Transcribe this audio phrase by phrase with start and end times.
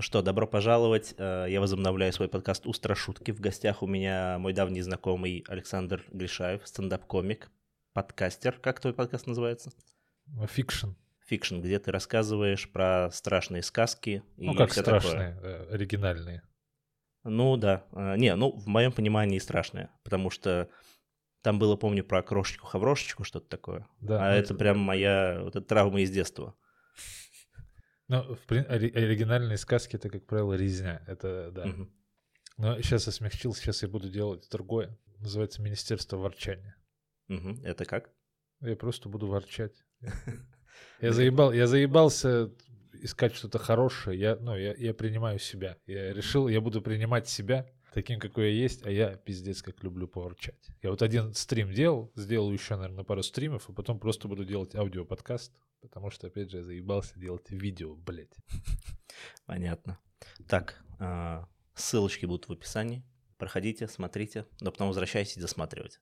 [0.00, 1.14] Ну что, добро пожаловать.
[1.18, 3.32] Э, я возобновляю свой подкаст «Устрашутки».
[3.32, 7.50] В гостях у меня мой давний знакомый Александр Гришаев, стендап-комик,
[7.92, 8.58] подкастер.
[8.62, 9.72] Как твой подкаст называется?
[10.48, 10.92] Фикшн.
[11.26, 14.22] Фикшн, где ты рассказываешь про страшные сказки.
[14.38, 15.66] Ну, как страшные, такое.
[15.68, 16.44] Э, оригинальные.
[17.24, 17.84] Ну, да.
[17.92, 20.70] Э, не, ну, в моем понимании страшные, потому что
[21.42, 23.86] там было, помню, про крошечку-хаврошечку, что-то такое.
[24.00, 26.54] Да, а ну, это прям моя вот эта травма из детства.
[28.10, 31.00] Ну, в, оригинальные сказки это, как правило, резня.
[31.06, 31.66] Это да.
[31.66, 31.88] Угу.
[32.56, 34.98] Но сейчас я смягчился, сейчас я буду делать другое.
[35.20, 36.76] Называется Министерство ворчания.
[37.28, 37.60] Угу.
[37.62, 38.10] Это как?
[38.62, 39.84] Я просто буду ворчать.
[41.00, 42.50] Я заебал, я заебался
[42.92, 44.18] искать что-то хорошее.
[44.18, 45.76] Я, ну, я, я принимаю себя.
[45.86, 50.08] Я решил, я буду принимать себя таким, какой я есть, а я пиздец как люблю
[50.08, 50.70] поворчать.
[50.82, 54.74] Я вот один стрим делал, сделал еще, наверное, пару стримов, а потом просто буду делать
[54.74, 58.34] аудиоподкаст, потому что, опять же, я заебался делать видео, блядь.
[59.46, 59.98] Понятно.
[60.48, 63.04] Так, а, ссылочки будут в описании.
[63.38, 66.00] Проходите, смотрите, но потом возвращайтесь досматривать.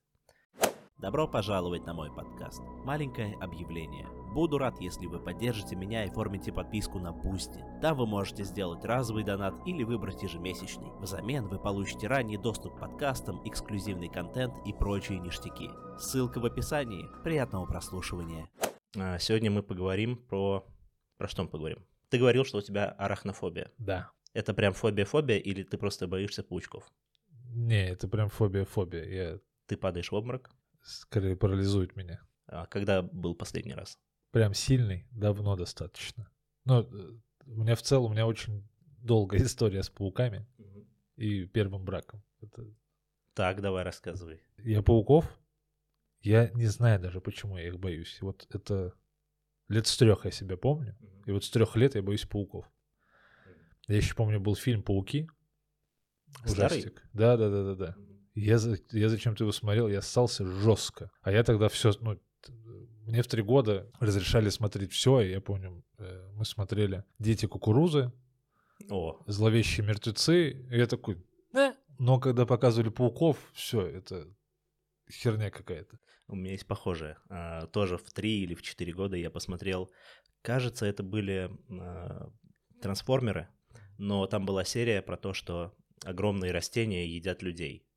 [0.98, 2.60] Добро пожаловать на мой подкаст.
[2.84, 4.08] Маленькое объявление.
[4.34, 7.64] Буду рад, если вы поддержите меня и оформите подписку на Бусти.
[7.80, 10.90] Там вы можете сделать разовый донат или выбрать ежемесячный.
[10.98, 15.70] Взамен вы получите ранний доступ к подкастам, эксклюзивный контент и прочие ништяки.
[16.00, 17.06] Ссылка в описании.
[17.22, 18.50] Приятного прослушивания.
[18.96, 20.66] А, сегодня мы поговорим про...
[21.16, 21.86] Про что мы поговорим?
[22.08, 23.70] Ты говорил, что у тебя арахнофобия.
[23.78, 24.10] Да.
[24.34, 26.90] Это прям фобия-фобия или ты просто боишься паучков?
[27.54, 29.04] Не, это прям фобия-фобия.
[29.04, 29.38] Я...
[29.66, 30.50] Ты падаешь в обморок?
[30.88, 32.20] Скорее парализует меня.
[32.46, 33.98] А когда был последний раз?
[34.30, 36.30] Прям сильный, давно достаточно.
[36.64, 36.86] Но э,
[37.46, 40.86] у меня в целом, у меня очень долгая история с пауками угу.
[41.16, 42.22] и первым браком.
[42.40, 42.66] Это...
[43.34, 44.42] Так, давай рассказывай.
[44.58, 45.24] Я пауков,
[46.20, 48.18] я не знаю даже, почему я их боюсь.
[48.20, 48.92] Вот это
[49.68, 51.22] лет с трех я себя помню, угу.
[51.26, 52.70] и вот с трех лет я боюсь пауков.
[53.86, 55.30] Я еще помню, был фильм «Пауки».
[56.44, 56.80] Старый?
[56.80, 57.08] Ужастик.
[57.14, 57.96] Да, да, да, да, да.
[58.38, 58.58] Я,
[58.92, 61.10] я зачем-то его смотрел, я ссался жестко.
[61.22, 62.18] А я тогда все, ну,
[63.06, 68.12] мне в три года разрешали смотреть все, и я помню, э, мы смотрели «Дети кукурузы»,
[68.90, 69.20] О.
[69.26, 71.16] «Зловещие мертвецы», и я такой,
[71.54, 71.72] э.
[71.98, 74.28] но когда показывали пауков, все, это
[75.10, 75.98] херня какая-то.
[76.28, 77.16] У меня есть похожее.
[77.28, 79.90] А, тоже в три или в четыре года я посмотрел,
[80.42, 82.30] кажется, это были а,
[82.80, 83.48] трансформеры,
[83.96, 87.87] но там была серия про то, что огромные растения едят людей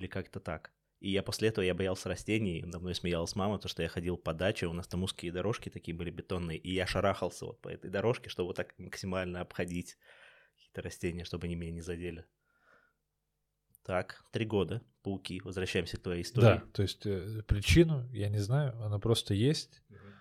[0.00, 0.72] или как-то так.
[0.98, 4.34] И я после этого я боялся растений, мной смеялась мама, то что я ходил по
[4.34, 7.90] даче, у нас там узкие дорожки такие были бетонные, и я шарахался вот по этой
[7.90, 9.96] дорожке, чтобы вот так максимально обходить
[10.56, 12.26] какие-то растения, чтобы они меня не задели.
[13.82, 16.58] Так, три года, пауки, возвращаемся к твоей истории.
[16.58, 19.82] Да, то есть э, причину я не знаю, она просто есть.
[19.88, 20.19] Угу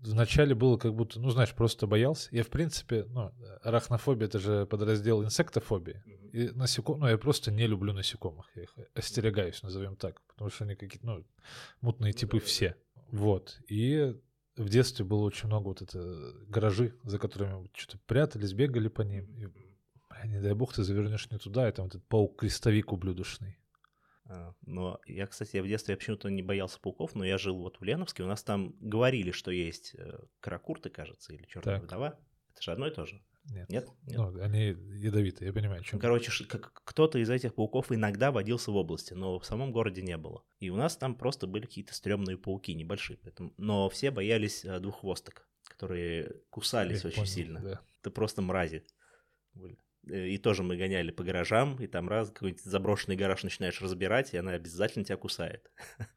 [0.00, 2.28] вначале было как будто, ну, знаешь, просто боялся.
[2.32, 6.02] Я, в принципе, ну, арахнофобия— это же подраздел инсектофобии.
[6.32, 7.00] И насеком...
[7.00, 8.50] ну, я просто не люблю насекомых.
[8.54, 10.20] Я их остерегаюсь, назовем так.
[10.28, 11.24] Потому что они какие-то, ну,
[11.80, 12.76] мутные типы все.
[13.10, 13.60] Вот.
[13.68, 14.16] И
[14.56, 19.24] в детстве было очень много вот это гаражи, за которыми что-то прятались, бегали по ним.
[19.36, 19.48] И,
[20.28, 23.58] не дай бог, ты завернешь не туда, и там этот паук-крестовик ублюдочный.
[24.26, 27.80] А, но я, кстати, я в детстве почему-то не боялся пауков, но я жил вот
[27.80, 31.84] в Леновске, у нас там говорили, что есть э, каракурты, кажется, или черная так.
[31.84, 32.18] вдова.
[32.52, 33.22] Это же одно и то же.
[33.50, 33.68] Нет.
[33.68, 33.88] Нет?
[34.04, 34.18] Нет?
[34.18, 35.96] Ну, они ядовитые, я понимаю, чем.
[35.96, 40.00] Ну, короче, как кто-то из этих пауков иногда водился в области, но в самом городе
[40.02, 40.44] не было.
[40.60, 43.18] И у нас там просто были какие-то стрёмные пауки, небольшие.
[43.22, 43.52] Поэтому...
[43.56, 47.60] Но все боялись э, двуххвосток, которые кусались я очень понял, сильно.
[47.60, 47.80] Да.
[48.00, 48.84] Это просто мрази
[49.54, 49.76] были.
[50.08, 54.34] Э, и тоже мы гоняли по гаражам, и там раз какой-нибудь заброшенный гараж начинаешь разбирать,
[54.34, 55.70] и она обязательно тебя кусает.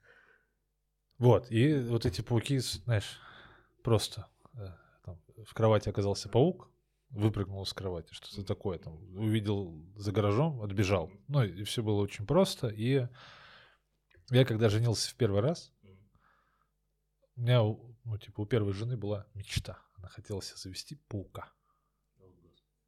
[1.17, 3.21] Вот, и вот эти пауки, знаешь,
[3.85, 4.67] просто э,
[5.05, 6.69] там, в кровати оказался паук,
[7.09, 11.09] выпрыгнул с кровати, что-то такое, там, увидел за гаражом, отбежал.
[11.29, 13.07] Ну, и все было очень просто, и
[14.29, 15.73] я когда женился в первый раз,
[17.37, 19.79] у меня, ну, типа, у первой жены была мечта.
[19.95, 21.49] Она хотела себе завести паука.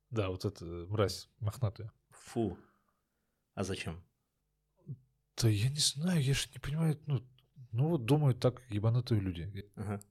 [0.09, 1.91] Да, вот эта мразь мохнатая.
[2.09, 2.57] Фу.
[3.53, 4.03] А зачем?
[5.41, 7.23] Да я не знаю, я же не понимаю, ну,
[7.71, 9.71] ну вот думают так ебанутые люди.
[9.75, 10.01] Ага.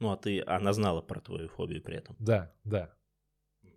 [0.00, 2.16] Ну, а ты, она знала про твою фобию при этом?
[2.18, 2.94] Да, да.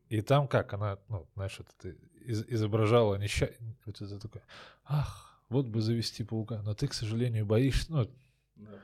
[0.09, 1.89] И там как, она, ну, знаешь, это
[2.25, 4.43] из, изображала несчастье, вот это такое,
[4.85, 8.09] ах, вот бы завести паука, но ты, к сожалению, боишься, ну,
[8.55, 8.81] да,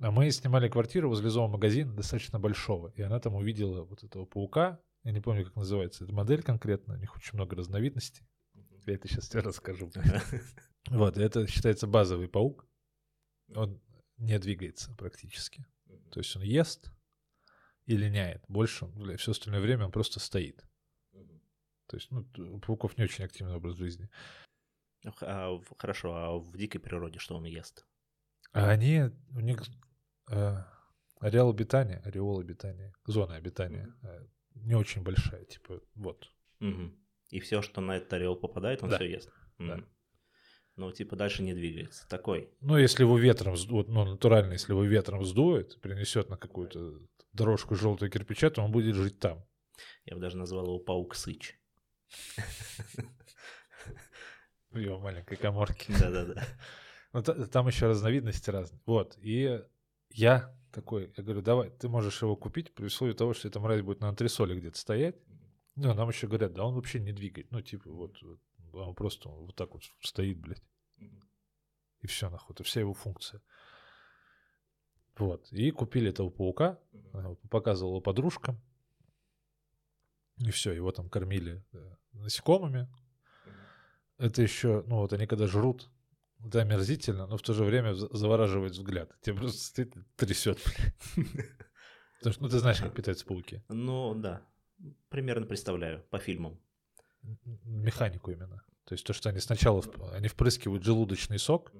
[0.00, 4.80] а мы снимали квартиру возле зоомагазина достаточно большого, и она там увидела вот этого паука,
[5.04, 8.26] я не помню, как называется эта модель конкретно, у них очень много разновидностей.
[8.86, 9.90] Я это сейчас тебе расскажу.
[10.90, 12.66] Вот, это считается базовый паук.
[13.54, 13.78] Он
[14.16, 15.66] не двигается практически.
[16.10, 16.90] То есть он ест
[17.84, 18.42] и линяет.
[18.48, 18.86] Больше,
[19.18, 20.64] все остальное время он просто стоит.
[21.88, 24.08] То есть, ну, у пауков не очень активный образ жизни.
[25.20, 27.86] А, в- хорошо, а в дикой природе что он ест?
[28.52, 29.62] А они, у них
[30.30, 30.64] э,
[31.20, 34.26] ареал обитания, ореол обитания, зона обитания э,
[34.64, 36.30] не очень большая, типа, вот.
[36.60, 36.96] Мгм.
[37.30, 38.96] И все, что на этот орел попадает, он Да.
[38.96, 39.30] все ест.
[39.58, 39.76] Да.
[39.76, 39.88] Мгм.
[40.76, 42.08] Ну, типа, дальше не двигается.
[42.08, 42.50] Такой.
[42.60, 47.00] Ну, если его ветром сдует, ну, натурально, если его ветром сдует, принесет на какую-то
[47.32, 49.44] дорожку желтого кирпича, то он будет жить там.
[50.04, 51.58] Я бы даже назвал его паук Сыч.
[54.70, 55.92] В его маленькой коморке.
[55.98, 56.44] Да-да-да.
[57.12, 58.80] Ну, та- там еще разновидности разные.
[58.86, 59.16] Вот.
[59.18, 59.60] И
[60.10, 63.82] я такой, я говорю, давай, ты можешь его купить при условии того, что эта мразь
[63.82, 65.16] будет на антресоле где-то стоять.
[65.76, 67.50] Ну, а нам еще говорят, да он вообще не двигает.
[67.50, 68.40] Ну, типа, вот, вот,
[68.72, 70.62] он просто вот так вот стоит, блядь.
[72.00, 72.54] И все, нахуй.
[72.54, 73.42] Это вся его функция.
[75.16, 75.50] Вот.
[75.52, 78.60] И купили этого паука, э, показывал его подружкам.
[80.38, 82.88] И все, его там кормили э, насекомыми.
[84.18, 85.90] Это еще, ну вот они когда жрут,
[86.44, 89.10] это омерзительно, но в то же время за- завораживает взгляд.
[89.22, 91.26] Тебе просто стоит трясет, блядь.
[92.18, 93.62] Потому что, ну, ты знаешь, как питаются пауки.
[93.68, 94.42] Ну, да.
[95.08, 96.60] Примерно представляю по фильмам.
[97.64, 98.62] Механику именно.
[98.84, 99.82] То есть то, что они сначала
[100.12, 101.72] они впрыскивают желудочный сок,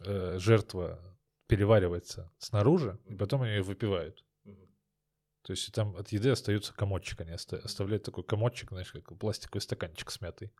[0.00, 1.00] э, жертва
[1.46, 4.24] переваривается снаружи, и потом они ее выпивают.
[5.42, 9.60] То есть там от еды остается комочек, они оста- оставляют такой комочек, знаешь, как пластиковый
[9.60, 10.52] стаканчик смятый.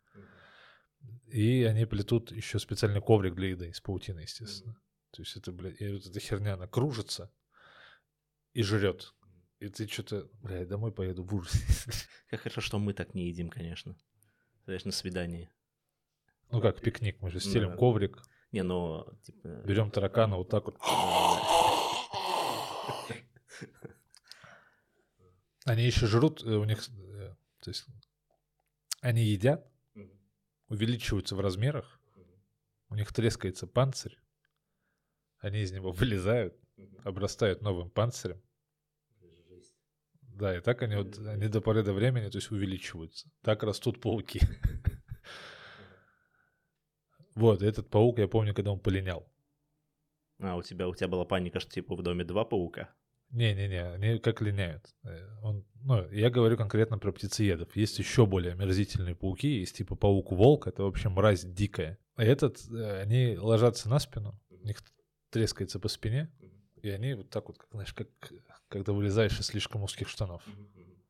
[1.27, 4.75] И они плетут еще специальный коврик для еды из паутины, естественно.
[5.11, 7.31] То есть это, блядь, и вот эта херня, она кружится
[8.53, 9.13] и жрет.
[9.59, 11.59] И ты что-то, блядь, домой поеду в ужасе.
[12.29, 13.95] Как хорошо, что мы так не едим, конечно.
[14.65, 15.49] Знаешь, на свидании.
[16.51, 17.77] Ну как пикник, мы же стелим Да.
[17.77, 18.21] коврик,
[18.51, 19.47] Не, ну, типа...
[19.65, 20.77] берем таракана вот так вот.
[25.65, 27.85] Они еще жрут, э, у них, э, то есть
[29.01, 29.65] они едят,
[30.73, 32.01] увеличиваются в размерах,
[32.89, 34.17] у них трескается панцирь,
[35.39, 36.55] они из него вылезают,
[37.03, 38.41] обрастают новым панцирем.
[40.21, 43.29] Да, и так они, вот, они до поры до времени, то есть увеличиваются.
[43.41, 44.41] Так растут пауки.
[47.35, 49.27] Вот, этот паук, я помню, когда он полинял.
[50.39, 52.93] А, у тебя, у тебя была паника, что типа в доме два паука?
[53.33, 54.85] Не-не-не, они как линяют.
[55.03, 57.75] Э, Он, ну, я говорю конкретно про птицеедов.
[57.75, 61.97] Есть еще более омерзительные пауки, есть типа паук-волк, это вообще мразь дикая.
[62.15, 64.77] А этот, э, они ложатся на спину, у них
[65.31, 66.31] трескается по спине,
[66.83, 68.07] и они вот так вот, как, знаешь, как
[68.67, 70.43] когда вылезаешь из слишком узких штанов.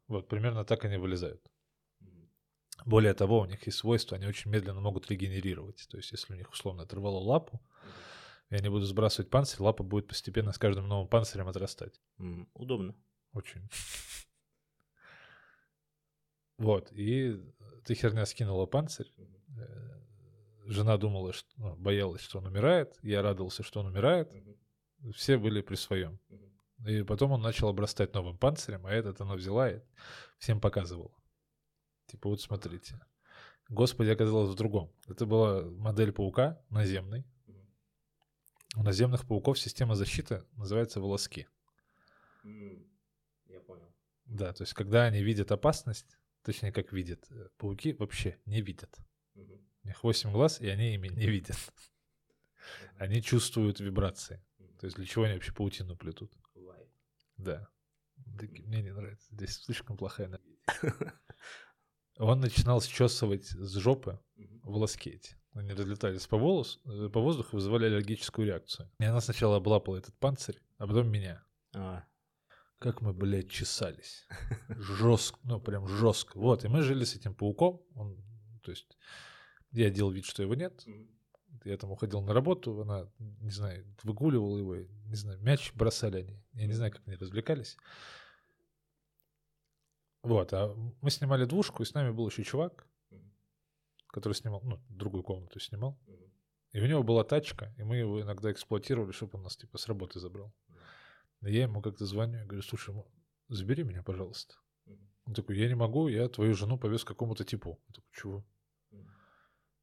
[0.07, 1.41] Вот, примерно так они вылезают.
[2.85, 5.87] Более того, у них есть свойство, они очень медленно могут регенерировать.
[5.89, 7.61] То есть, если у них условно оторвало лапу,
[8.49, 12.01] и они будут сбрасывать панцирь, лапа будет постепенно с каждым новым панцирем отрастать.
[12.19, 12.95] М, Удобно.
[13.33, 13.67] Очень.
[16.57, 17.41] Вот, и
[17.79, 19.11] эта херня скинула панцирь.
[19.57, 19.93] Э,
[20.65, 22.97] Жена думала, что ну, боялась, что он умирает.
[23.01, 24.31] Я радовался, что он умирает.
[25.13, 26.19] Все были при своем.
[26.85, 29.81] И потом он начал обрастать новым панцирем, а этот она взяла и
[30.37, 31.13] всем показывала.
[32.07, 32.99] Типа, вот смотрите.
[33.69, 34.91] Господи оказалось в другом.
[35.07, 37.25] Это была модель паука наземный.
[38.75, 41.47] У наземных пауков система защиты называется волоски.
[42.43, 43.93] Я понял.
[44.25, 48.97] Да, то есть когда они видят опасность, точнее как видят, э, пауки вообще не видят.
[49.35, 51.57] У них 8 глаз, и они ими не видят.
[52.97, 54.43] Они чувствуют вибрации.
[54.79, 56.33] То есть для чего они вообще паутину плетут?
[57.37, 57.67] Да.
[58.15, 59.27] Мне не нравится.
[59.35, 61.19] Здесь слишком плохая энергетика.
[62.17, 64.19] Он начинал счесывать с жопы
[64.63, 65.35] волоски эти.
[65.53, 68.89] Они разлетались по, волос, э, по воздуху, вызывали аллергическую реакцию.
[68.99, 71.43] И она сначала облапала этот панцирь, а потом меня.
[71.75, 72.03] А,
[72.79, 74.25] Как мы, блядь, чесались.
[74.69, 76.37] Жестко, ну прям жестко.
[76.37, 77.81] Вот, и мы жили с этим пауком.
[77.95, 78.17] Он,
[78.63, 78.97] то есть
[79.71, 80.83] я делал вид, что его нет.
[81.65, 86.43] Я там уходил на работу, она, не знаю, выгуливала его, не знаю, мяч бросали они.
[86.53, 87.77] Я не знаю, как они развлекались.
[90.23, 92.87] Вот, а мы снимали двушку, и с нами был еще чувак,
[94.13, 95.99] который снимал, ну, другую комнату снимал.
[96.71, 99.87] И у него была тачка, и мы его иногда эксплуатировали, чтобы он нас, типа, с
[99.87, 100.53] работы забрал.
[101.41, 102.95] И я ему как-то звоню, я говорю, слушай,
[103.49, 104.55] забери меня, пожалуйста.
[105.25, 107.79] Он такой, я не могу, я твою жену повез к какому-то типу.
[107.87, 108.45] Я такой, чего?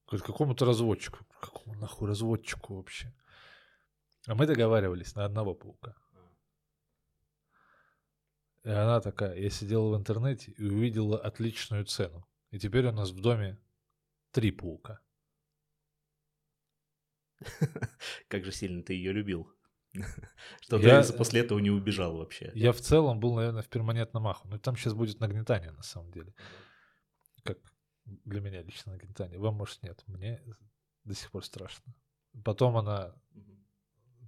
[0.06, 1.18] Говорит, какому-то разводчику.
[1.40, 3.12] Какому нахуй разводчику вообще?
[4.26, 5.96] А мы договаривались на одного паука.
[8.62, 12.26] И она такая, я сидела в интернете и увидела отличную цену.
[12.50, 13.58] И теперь у нас в доме
[14.32, 15.00] три паука.
[18.28, 19.50] как же сильно ты ее любил.
[20.60, 22.52] Что Я- ты после этого не убежал вообще.
[22.54, 24.48] Я в целом был, наверное, в перманентном аху.
[24.48, 26.34] Но там сейчас будет нагнетание, на самом деле.
[28.04, 29.38] Для меня лично нагнетание.
[29.38, 30.02] Вам, может, нет.
[30.06, 30.42] Мне
[31.04, 31.94] до сих пор страшно.
[32.44, 33.14] Потом она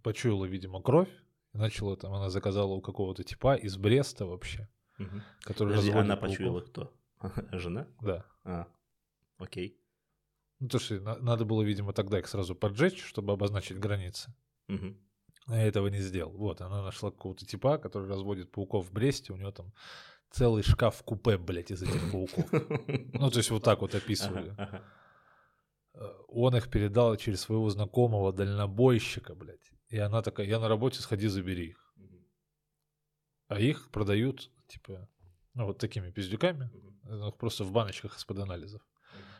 [0.03, 1.09] почуяла, видимо, кровь.
[1.53, 4.69] Начала там, она заказала у какого-то типа из Бреста вообще.
[4.99, 5.23] Мгм.
[5.43, 6.31] Который Подожди, она пауков.
[6.31, 6.95] почуяла кто?
[7.53, 7.87] Жена?
[8.01, 8.25] Да.
[8.45, 8.69] А,
[9.39, 9.79] окей.
[10.63, 14.33] Ну, то что на- надо было, видимо, тогда их сразу поджечь, чтобы обозначить границы.
[15.49, 16.33] А я этого не сделал.
[16.37, 19.33] Вот, она нашла какого-то типа, который разводит пауков в Бресте.
[19.33, 19.73] У него там
[20.31, 22.47] целый шкаф купе, блядь, из этих пауков.
[23.13, 24.55] Ну, то есть вот так вот описывали.
[25.95, 29.73] Э, Он их передал через своего знакомого дальнобойщика, блядь.
[29.89, 31.95] И она такая, я на работе, сходи, забери их.
[33.49, 35.09] А их продают, типа,
[35.55, 37.19] ну, вот такими пиздюками, Мгм.
[37.19, 38.81] ну, просто в баночках из-под анализов.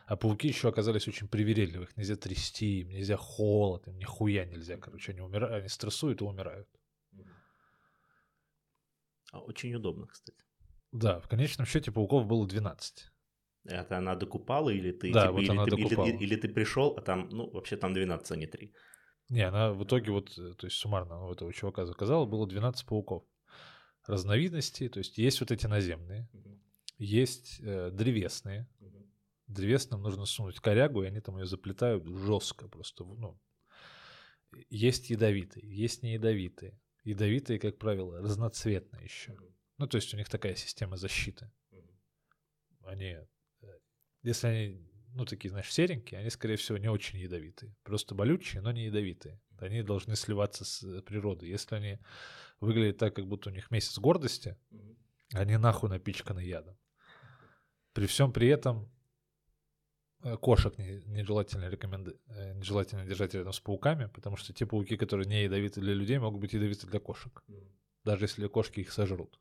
[0.05, 1.85] А пауки еще оказались очень привередливы.
[1.85, 4.77] Их нельзя трясти, им нельзя холод, им нихуя нельзя.
[4.77, 6.67] Короче, они умирают, они стрессуют и умирают.
[9.31, 10.37] А, Очень удобно, кстати.
[10.91, 13.09] Да, в конечном счете пауков было 12.
[13.65, 16.07] Это она докупала или ты, Да, типа, вот или, она ты, докупала.
[16.07, 18.73] или- или ты пришел, а там, ну, вообще там 12, а не 3.
[19.29, 22.85] Не, она в итоге вот, э, то есть суммарно у этого чувака заказала, было 12
[22.85, 23.23] пауков.
[24.05, 26.27] Разновидностей, то есть есть вот эти наземные,
[26.97, 28.67] есть э, древесные.
[29.53, 33.03] Древесным нужно сунуть корягу, и они там ее заплетают жестко просто.
[33.03, 33.39] Ну.
[34.69, 36.79] Есть ядовитые, есть не ядовитые.
[37.03, 39.35] Ядовитые, как правило, разноцветные еще.
[39.77, 41.51] Ну, то есть у них такая система защиты.
[42.85, 43.17] Они,
[43.61, 43.67] э,
[44.21, 47.75] если они, ну, такие, знаешь, серенькие, они, скорее всего, не очень ядовитые.
[47.83, 49.41] Просто болючие, но не ядовитые.
[49.57, 51.49] Они должны сливаться с э, природой.
[51.49, 51.99] Если они
[52.59, 54.57] выглядят так, как будто у них месяц гордости,
[55.33, 56.77] они нахуй напичканы ядом.
[57.93, 58.91] При всем при этом
[60.41, 65.27] кошек не- нежелательно, рекоменда- э, нежелательно держать рядом с пауками, потому что те пауки, которые
[65.27, 67.43] не ядовиты для людей, могут быть ядовиты для кошек,
[68.03, 69.39] даже если кошки их сожрут.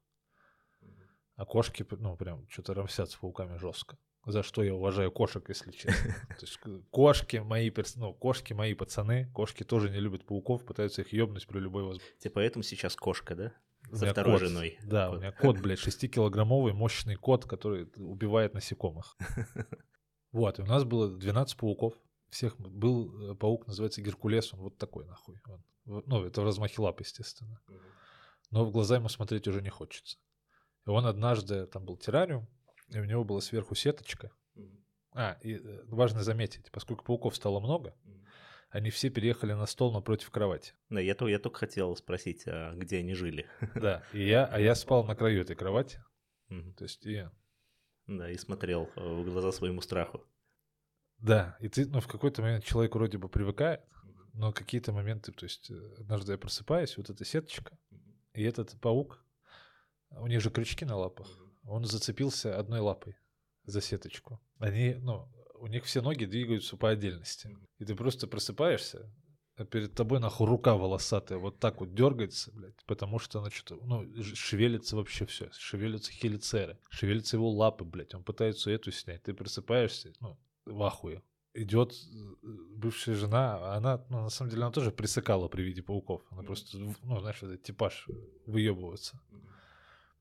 [1.36, 3.96] А кошки, ну, прям что-то рамсят с пауками жестко.
[4.26, 6.14] За что я уважаю кошек, если честно.
[6.28, 10.64] То есть к- кошки мои, перс- ну, кошки мои пацаны, кошки тоже не любят пауков,
[10.64, 12.18] пытаются их ёбнуть при любой возможности.
[12.20, 13.52] Тебе поэтому сейчас кошка, да?
[13.92, 14.48] Со второй кот.
[14.48, 14.78] женой.
[14.84, 15.16] Да, Кот.
[15.16, 19.16] у меня кот, блядь, 6-килограммовый мощный кот, который убивает насекомых.
[20.32, 21.94] Вот, и у нас было 12 пауков.
[22.30, 25.40] Всех был э, паук, называется Геркулес, он вот такой нахуй.
[25.46, 27.60] Он, ну, это в размахе лап, естественно.
[28.50, 30.18] Но в глаза ему смотреть уже не хочется.
[30.86, 32.48] И он однажды, там был террариум,
[32.88, 34.30] и у него была сверху сеточка.
[35.14, 37.94] А, и э, важно заметить, поскольку пауков стало много,
[38.70, 40.72] они все переехали на стол напротив кровати.
[40.88, 43.46] Да, я, то- я только хотел спросить, а где они жили.
[43.74, 46.02] Да, и я, а я спал на краю этой кровати.
[46.48, 46.72] Мгм.
[46.74, 47.28] То есть, и
[48.06, 50.24] Да, и смотрел э, в глаза своему страху.
[51.18, 53.80] Да, и ты, ну, в какой-то момент человек вроде бы привыкает,
[54.32, 57.78] но какие-то моменты, то есть, э, однажды я просыпаюсь, вот эта сеточка,
[58.34, 59.24] и этот паук,
[60.10, 61.28] у них же крючки на лапах,
[61.64, 63.16] он зацепился одной лапой
[63.64, 64.40] за сеточку.
[64.58, 67.56] Они, ну, у них все ноги двигаются по отдельности.
[67.78, 69.08] И ты просто просыпаешься,
[69.56, 73.84] а перед тобой нахуй рука волосатая вот так вот дергается, блядь, потому что она что-то,
[73.84, 79.34] ну, шевелится вообще все, шевелятся хелицеры, шевелятся его лапы, блядь, он пытается эту снять, ты
[79.34, 81.22] просыпаешься, ну, в ахуе.
[81.54, 86.22] Идет э, бывшая жена, она, ну, на самом деле, она тоже присыкала при виде пауков.
[86.30, 88.08] Она просто, ну, знаешь, этот типаж
[88.46, 89.20] выебывается.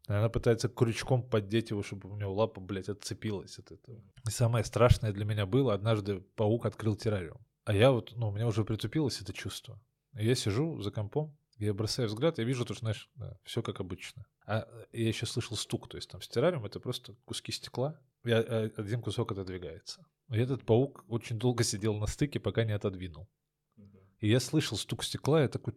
[0.07, 4.03] Она пытается крючком поддеть его, чтобы у него лапа, блядь, отцепилась от этого.
[4.27, 7.39] И самое страшное для меня было, однажды паук открыл террариум.
[7.71, 9.81] А я вот, ну, у меня уже притупилось это чувство.
[10.11, 13.09] Я сижу за компом, я бросаю взгляд, я вижу, то, что, знаешь,
[13.45, 14.25] все как обычно.
[14.45, 18.31] А я еще слышал стук, то есть там с террариум это просто куски стекла, и
[18.31, 20.05] один кусок отодвигается.
[20.31, 23.29] И этот паук очень долго сидел на стыке, пока не отодвинул.
[24.19, 25.73] И я слышал стук стекла, я такой...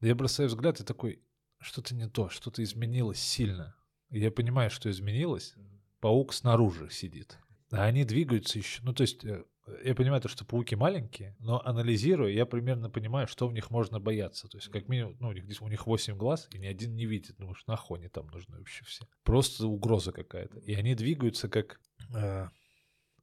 [0.00, 1.24] Я бросаю взгляд и такой,
[1.58, 3.74] что-то не то, что-то изменилось сильно.
[4.10, 5.56] И я понимаю, что изменилось.
[5.98, 7.36] Паук снаружи сидит.
[7.72, 8.80] А они двигаются еще.
[8.84, 9.44] Ну, то есть, э,
[9.84, 14.00] я понимаю, то, что пауки маленькие, но анализируя, я примерно понимаю, что в них можно
[14.00, 14.48] бояться.
[14.48, 17.06] То есть, как минимум, ну, у них, у них 8 глаз, и ни один не
[17.06, 17.36] видит.
[17.38, 19.06] Думаешь, нахуй они там нужны вообще все.
[19.22, 20.58] Просто угроза какая-то.
[20.60, 21.80] И они двигаются как...
[22.14, 22.48] э,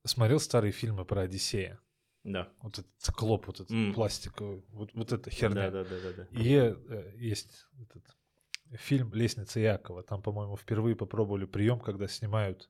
[0.05, 1.79] смотрел старые фильмы про Одиссея.
[2.23, 2.49] Да.
[2.61, 3.93] Вот этот циклоп, вот этот М.
[3.93, 5.71] пластиковый, вот, вот эта херня.
[5.71, 6.41] Да, да, да, да, да.
[6.41, 8.03] И э, есть этот
[8.77, 10.03] фильм «Лестница Якова».
[10.03, 12.69] Там, по-моему, впервые попробовали прием, когда снимают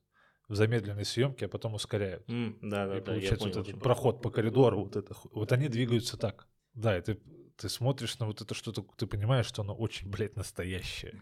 [0.50, 2.28] в замедленной съемке, а потом ускоряют.
[2.30, 5.52] М, Да, да, и да, получается понял, вот этот проход по коридору, вот это, вот
[5.52, 6.48] они двигаются так.
[6.74, 7.20] Да, и ты,
[7.56, 11.22] ты смотришь на вот это что-то, ты понимаешь, что оно очень, блядь, настоящее.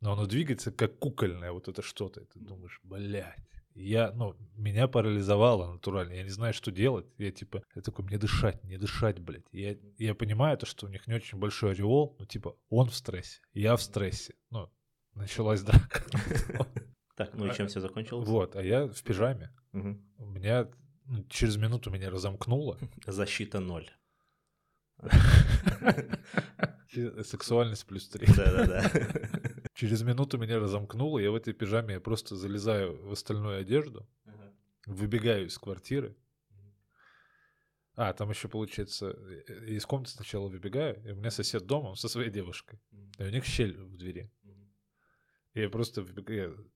[0.00, 2.20] Но оно двигается как кукольное вот это что-то.
[2.20, 3.36] И ты думаешь, блядь.
[3.74, 6.14] Я, ну, меня парализовало натурально.
[6.14, 7.06] Я не знаю, что делать.
[7.18, 9.44] Я типа, я такой, мне дышать, не дышать, блядь.
[9.52, 12.94] Я, я понимаю то, что у них не очень большой ореол, ну, типа, он в
[12.94, 14.34] стрессе, я в стрессе.
[14.50, 14.70] Ну,
[15.14, 16.02] началась драка.
[17.20, 18.26] Так, ну и А, чем все закончилось?
[18.26, 19.50] Вот, а я в пижаме.
[19.72, 20.02] Мгм.
[20.16, 20.70] У меня
[21.04, 22.78] ну, через минуту меня разомкнуло.
[23.06, 23.90] Защита ноль.
[27.22, 28.26] Сексуальность плюс три.
[28.26, 28.90] Да-да-да.
[29.74, 34.08] Через минуту меня разомкнуло, я в этой пижаме просто залезаю в остальную одежду,
[34.86, 36.16] выбегаю из квартиры.
[37.96, 39.10] А, там еще получается,
[39.46, 42.80] э, из комнаты сначала выбегаю, и у меня сосед дома он со своей девушкой.
[43.18, 44.32] И у них щель в двери.
[45.54, 46.70] И я просто выбегаю,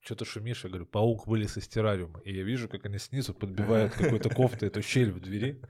[0.00, 2.20] что-то шумишь, я говорю, паук вылез из террариума.
[2.24, 5.60] И я вижу, как они снизу подбивают какой-то кофтой эту щель в двери.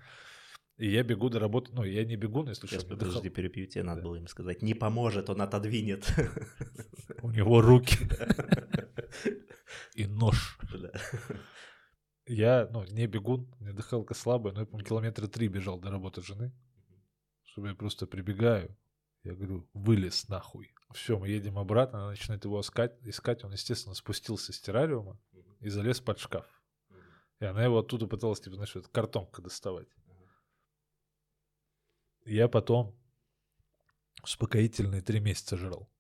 [0.79, 1.71] И я бегу до работы.
[1.73, 4.09] Ну, я не бегу, но если Сейчас, что, подожди, дыхал- перепью, тебе надо Да.
[4.09, 4.63] было им сказать.
[4.63, 6.13] Не поможет, он отодвинет.
[7.23, 7.97] У него руки
[9.95, 10.59] и нож.
[12.27, 16.23] Я, ну, не бегун, мне дыхалка слабая, но я, по-моему, километра три бежал до работы
[16.23, 16.53] жены.
[17.45, 18.77] Чтобы я просто прибегаю.
[19.25, 20.73] Я говорю, вылез нахуй.
[20.95, 22.97] Все, мы едем обратно, она начинает его искать.
[23.03, 23.45] искать.
[23.45, 25.19] Он, естественно, спустился с террариума
[25.61, 26.47] и залез под шкаф.
[27.41, 29.89] И она его оттуда пыталась, типа, знаешь, вот картонка доставать.
[32.25, 32.97] Я потом
[34.23, 35.91] успокоительные три месяца жрал.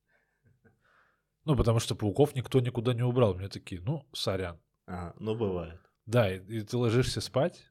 [1.44, 3.34] Ну, потому что пауков никто никуда не убрал.
[3.34, 4.61] Мне такие, ну, сорян.
[4.87, 5.80] А, ну, бывает.
[6.06, 7.66] Да, и, и ты ложишься спать,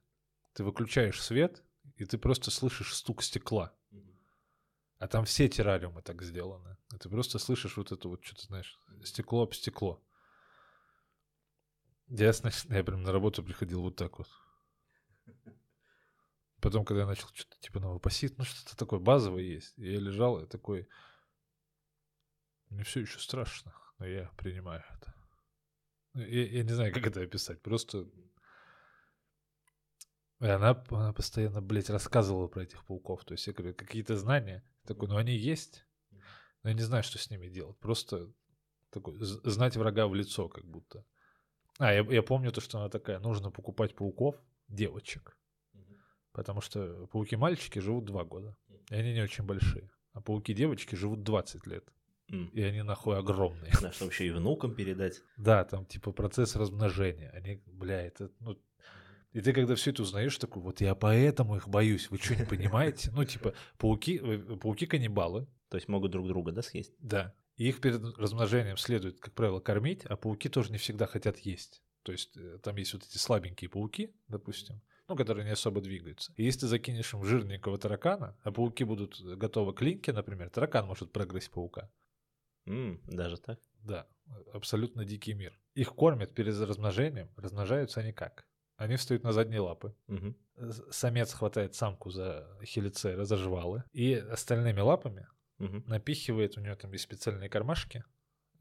[0.53, 1.63] ты выключаешь свет,
[1.95, 3.73] и ты просто слышишь стук стекла.
[5.01, 6.77] А там все террариумы так сделаны.
[6.93, 9.99] И ты просто слышишь вот это вот что-то, знаешь, стекло об стекло.
[12.07, 14.29] Я, значит, я прям на работу приходил вот так вот.
[16.59, 19.73] Потом, когда я начал что-то типа новопосит, ну что-то такое базовое есть.
[19.75, 20.87] Я лежал, и такой,
[22.69, 25.15] мне все еще страшно, но я принимаю это.
[26.13, 27.59] Ну, Я, я не знаю, как это описать.
[27.63, 28.07] Просто
[30.41, 33.23] и она, она постоянно, блядь, рассказывала про этих пауков.
[33.25, 34.63] То есть я говорю, какие-то знания.
[34.85, 35.85] Такой, ну они есть,
[36.63, 37.77] но я не знаю, что с ними делать.
[37.77, 38.31] Просто
[38.89, 41.05] такой, знать врага в лицо, как будто.
[41.77, 44.35] А, я, я помню то, что она такая, нужно покупать пауков,
[44.67, 45.37] девочек.
[46.31, 48.55] Потому что пауки-мальчики живут два года.
[48.89, 49.91] И они не очень большие.
[50.13, 51.87] А пауки-девочки живут 20 лет.
[52.27, 53.73] И они нахуй огромные.
[53.81, 55.21] Да, чтобы еще и внукам передать.
[55.37, 57.29] Да, там типа процесс размножения.
[57.31, 58.57] Они, бля, это, ну...
[59.33, 62.09] И ты когда все это узнаешь, такой, вот я поэтому их боюсь.
[62.09, 63.11] Вы что, не понимаете?
[63.13, 66.93] Ну, типа, пауки, э, пауки-каннибалы, То есть могут друг друга, да, съесть?
[66.99, 67.33] да.
[67.55, 71.83] И их перед размножением следует, как правило, кормить, а пауки тоже не всегда хотят есть.
[72.03, 76.33] То есть э, там есть вот эти слабенькие пауки, допустим, ну, которые не особо двигаются.
[76.35, 80.87] И если ты закинешь им жирненького таракана, а пауки будут готовы к линьке, например, таракан
[80.87, 81.91] может прогрызть паука.
[82.65, 83.59] М, даже так?
[83.81, 84.07] Да,
[84.53, 85.59] абсолютно дикий мир.
[85.73, 88.47] Их кормят перед размножением, размножаются они как?
[88.81, 89.93] Они встают на задние лапы.
[90.57, 95.27] С- Самец хватает самку за хелицеры, за жвалы, и остальными лапами
[95.59, 95.83] Мгм.
[95.87, 98.03] напихивает, у него там есть специальные кармашки,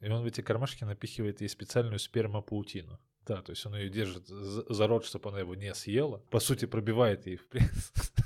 [0.01, 2.99] и он в эти кармашки напихивает ей специальную спермопаутину.
[3.27, 6.19] Да, то есть он ее держит за рот, чтобы она его не съела.
[6.31, 8.01] По сути, пробивает ей в принципе.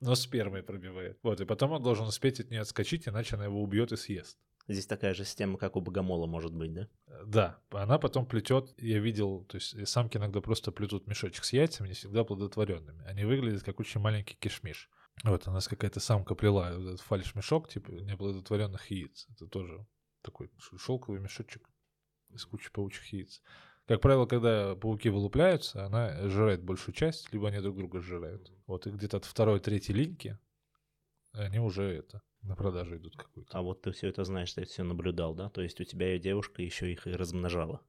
[0.00, 1.18] Но спермой пробивает.
[1.22, 4.38] Вот, и потом он должен успеть от нее отскочить, иначе она его убьет и съест.
[4.68, 6.88] Здесь такая же система, как у богомола может быть, да?
[7.06, 11.44] Э, Да, она потом плетет, я видел, то есть э, самки иногда просто плетут мешочек
[11.44, 13.04] с яйцами, не всегда плодотворенными.
[13.04, 14.90] Они выглядят как очень маленький кишмиш.
[15.22, 19.26] Вот у нас какая-то самка плела вот этот фальш-мешок, типа неплодотворенных яиц.
[19.30, 19.86] Это тоже
[20.22, 21.62] такой шелковый мешочек
[22.30, 23.42] из кучи паучьих яиц.
[23.86, 28.52] Как правило, когда пауки вылупляются, она сжирает большую часть, либо они друг друга сжирают.
[28.66, 30.38] Вот и где-то от второй, третьей линьки
[31.32, 33.56] они уже это на продажу идут какую-то.
[33.56, 35.50] А вот ты все это знаешь, ты все наблюдал, да?
[35.50, 37.80] То есть у тебя и девушка еще их и размножала.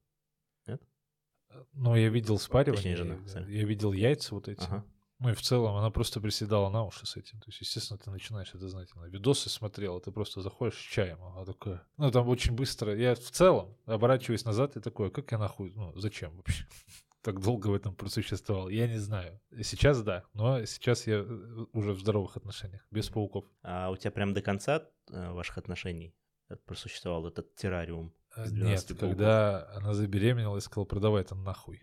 [1.74, 4.62] Ну, я видел спаривание, Точнее, жена, я- я видел яйца вот эти.
[4.64, 4.86] Ага.
[5.20, 7.40] Ну и в целом она просто приседала на уши с этим.
[7.40, 8.90] То есть, естественно, ты начинаешь это знать.
[8.96, 11.24] Она видосы смотрела, ты просто заходишь с чаем.
[11.24, 11.82] Она такая...
[11.98, 12.96] Ну, там очень быстро.
[12.96, 15.72] Я в целом оборачиваюсь назад и такой, «А как я нахуй...
[15.76, 16.66] Ну, зачем вообще?
[17.24, 18.70] Так долго в этом просуществовал.
[18.70, 19.42] Я не знаю.
[19.62, 23.44] Сейчас да, но сейчас я э, уже в здоровых отношениях, без пауков.
[23.64, 26.16] А у тебя прям до конца э, ваших отношений
[26.48, 28.14] э, просуществовал этот террариум?
[28.34, 29.10] С Нет, 12 пауков.
[29.10, 31.82] когда она забеременела, я сказал, продавай это нахуй.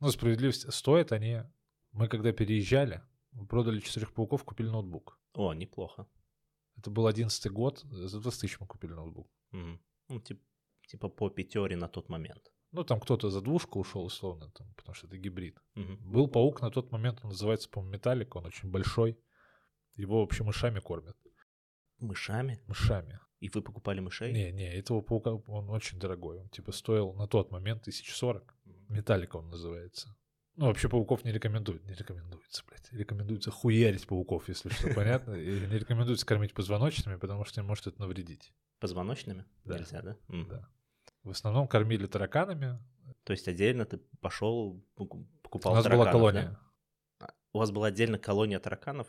[0.00, 1.44] Ну, справедливости стоят они...
[1.92, 3.02] Мы когда переезжали,
[3.32, 5.18] мы продали четырех пауков, купили ноутбук.
[5.34, 6.06] О, неплохо.
[6.76, 9.28] Это был одиннадцатый год, за 20 тысяч мы купили ноутбук.
[9.50, 9.80] Мгм.
[10.08, 10.42] Ну, тип-
[10.86, 12.52] типа по пятере на тот момент.
[12.72, 15.58] Ну, там кто-то за двушку ушел, условно, там, потому что это гибрид.
[15.74, 15.98] Мгм.
[16.12, 19.18] Был паук на тот момент, он называется, по-моему, Металлик, он очень большой.
[19.94, 21.16] Его вообще мышами кормят.
[21.98, 22.58] Мышами?
[22.66, 23.20] Мышами.
[23.40, 24.32] И вы покупали мышей?
[24.32, 26.38] Не, не, этого паука, он очень дорогой.
[26.38, 28.54] Он типа стоил на тот момент 1040.
[28.88, 30.16] Металлика он называется.
[30.56, 31.84] Ну, вообще пауков не рекомендуют.
[31.86, 32.92] Не рекомендуется, блядь.
[32.92, 35.32] Рекомендуется хуярить пауков, если что, понятно?
[35.32, 38.52] И не рекомендуется кормить позвоночными, потому что им может это навредить.
[38.78, 39.44] Позвоночными?
[39.64, 39.78] Да.
[39.78, 40.16] Нельзя, да?
[40.28, 40.48] Мгм.
[40.48, 40.68] Да.
[41.22, 42.78] В основном кормили тараканами.
[43.24, 44.84] То есть отдельно ты пошел,
[45.42, 46.58] покупал У нас тараканов, была колония.
[47.20, 47.34] да?
[47.52, 49.08] У вас была отдельно колония тараканов?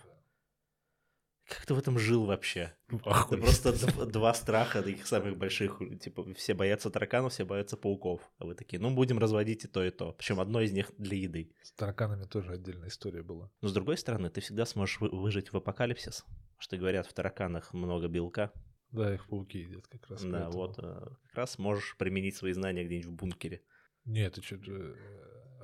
[1.47, 2.73] Как ты в этом жил вообще?
[2.87, 3.41] Это Охуеть.
[3.41, 5.81] просто д- два страха таких самых больших.
[6.01, 8.21] Типа, все боятся тараканов, все боятся пауков.
[8.37, 10.13] А вы такие, ну, будем разводить и то, и то.
[10.13, 11.51] Причем одно из них для еды.
[11.61, 13.51] С тараканами тоже отдельная история была.
[13.61, 16.23] Но с другой стороны, ты всегда сможешь вы- выжить в апокалипсис.
[16.57, 18.51] Что говорят, в тараканах много белка.
[18.91, 20.21] Да, их пауки едят как раз.
[20.23, 20.51] Да, поэтому.
[20.53, 23.61] вот э, как раз можешь применить свои знания где-нибудь в бункере.
[24.05, 24.57] Нет, ты что,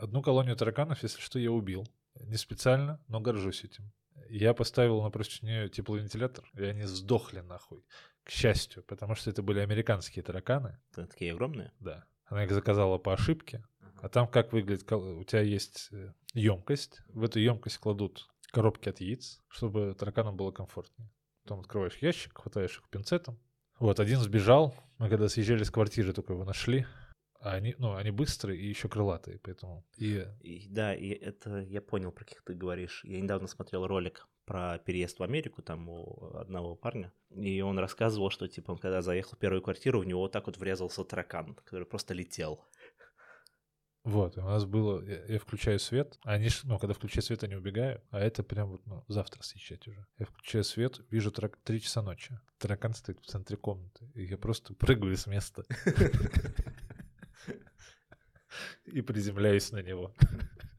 [0.02, 1.88] одну колонию тараканов, если что, я убил.
[2.16, 3.92] Не специально, но горжусь этим.
[4.30, 7.84] Я поставил напротив нее тепловентилятор, и они сдохли нахуй.
[8.24, 11.72] К счастью, потому что это были американские тараканы, Это такие огромные.
[11.80, 12.06] да.
[12.26, 13.64] Она их заказала по ошибке.
[14.02, 14.90] А там как выглядит?
[14.92, 15.90] У тебя есть
[16.36, 17.02] емкость.
[17.08, 21.10] В эту емкость кладут коробки от яиц, чтобы тараканам было комфортнее.
[21.44, 23.40] Потом открываешь ящик, хватаешь их пинцетом.
[23.80, 24.76] Вот, один сбежал.
[25.00, 26.86] Мы когда съезжали с квартиры, только его нашли.
[27.40, 29.86] А они, ну, они быстрые и еще крылатые, поэтому...
[29.98, 33.04] И И, да, и это я понял, про каких ты говоришь.
[33.06, 38.30] Я недавно смотрел ролик про переезд в Америку, там у одного парня, и он рассказывал,
[38.30, 41.54] что, типа, он когда заехал в первую квартиру, в него вот так вот врезался таракан,
[41.54, 42.66] который просто летел.
[44.04, 45.02] вот, у нас было...
[45.04, 48.72] Я, я включаю свет, а они, ну, когда включаю свет, они убегают, а это прям
[48.72, 50.06] вот, ну, завтра съезжать уже.
[50.18, 51.58] Я включаю свет, вижу тарак...
[51.64, 52.38] 3 часа ночи.
[52.58, 55.64] Таракан стоит в центре комнаты, и я просто прыгаю с места.
[58.86, 60.14] И приземляюсь на него.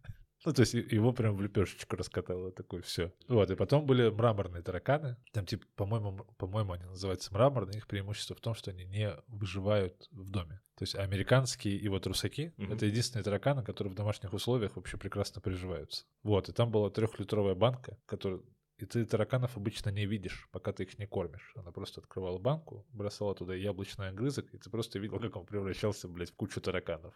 [0.47, 3.13] Ну, то есть его прям в лепешечку раскатало, такой, все.
[3.29, 5.19] Вот, и потом были мраморные тараканы.
[5.33, 7.77] Там, типа, по-моему, по-моему, они называются мраморные.
[7.77, 10.63] Их преимущество в том, что они не выживают в доме.
[10.77, 12.73] То есть американские и вот русаки Мгм.
[12.73, 16.07] это единственные тараканы, которые в домашних условиях вообще прекрасно приживаются.
[16.23, 18.41] Вот, и там была трехлитровая банка, которая
[18.79, 21.53] и ты тараканов обычно не видишь, пока ты их не кормишь.
[21.55, 26.09] Она просто открывала банку, бросала туда яблочный огрызок, и ты просто видел, как он превращался,
[26.09, 27.13] блядь, в кучу тараканов.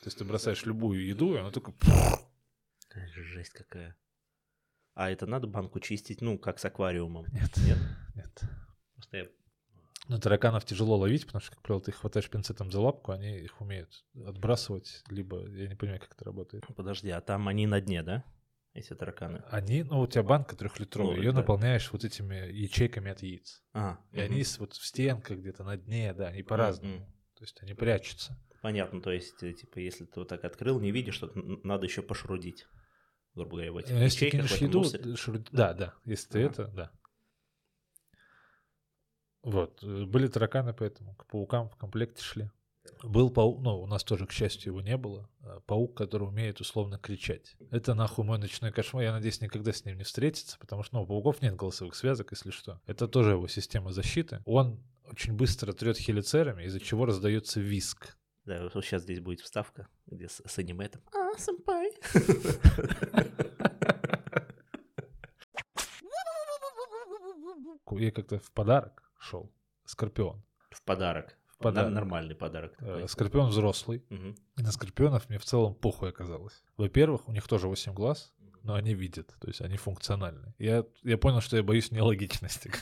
[0.00, 1.74] То есть ты бросаешь любую еду, и она только...
[3.14, 3.96] Жесть какая.
[4.94, 7.26] А это надо банку чистить, ну, как с аквариумом?
[7.32, 7.78] Нет, Нет?
[8.14, 8.40] нет.
[8.94, 9.28] Просто я...
[10.08, 13.38] Ну, тараканов тяжело ловить, потому что, как правило, ты их хватаешь пинцетом за лапку, они
[13.38, 16.64] их умеют отбрасывать, либо, я не понимаю, как это работает.
[16.74, 18.24] Подожди, а там они на дне, да?
[18.72, 19.42] Эти тараканы?
[19.50, 21.38] Они, ну, у тебя банка трехлитровая, Ну, ее да.
[21.38, 23.62] наполняешь вот этими ячейками от яиц.
[23.72, 24.24] А, И мгм.
[24.24, 26.96] они вот в стенках где-то на дне, да, они по-разному.
[26.96, 27.06] Мгм.
[27.34, 28.36] То есть они прячутся.
[28.60, 32.02] Понятно, то есть, э, типа, если ты вот так открыл, не видишь, что надо еще
[32.02, 32.66] пошрудить.
[33.34, 36.38] Грубо говоря, в этих А Если ты кинешь еду, э, шру- да, да, если ты
[36.40, 36.50] Ага.
[36.50, 36.90] это, да.
[39.42, 42.50] Вот, были тараканы, поэтому к паукам в комплекте шли.
[43.02, 45.28] Был паук, ну, у нас тоже, к счастью, его не было.
[45.66, 47.56] Паук, который умеет условно кричать.
[47.70, 49.04] Это нахуй мой ночной кошмар.
[49.04, 52.32] Я надеюсь, никогда с ним не встретиться, потому что, ну, у пауков нет голосовых связок,
[52.32, 52.80] если что.
[52.86, 54.42] Это тоже его система защиты.
[54.44, 58.16] Он очень быстро трет хелицерами, из-за чего раздается виск.
[58.44, 61.02] Да, вот сейчас здесь будет вставка, где с, с аниме там.
[61.14, 61.92] А, сэмпай.
[67.92, 69.52] Я как-то в подарок шел.
[69.84, 70.42] Скорпион.
[70.70, 71.36] В подарок.
[71.48, 71.92] В подарок.
[71.92, 72.72] Нормальный подарок.
[72.78, 73.08] Э, такой.
[73.08, 74.04] Скорпион взрослый.
[74.08, 74.36] Мгм.
[74.56, 76.62] И на скорпионов мне в целом похуй оказалось.
[76.76, 80.54] Во-первых, у них тоже 8 глаз, но они видят, то есть они функциональны.
[80.58, 82.70] Я, я понял, что я боюсь нелогичности.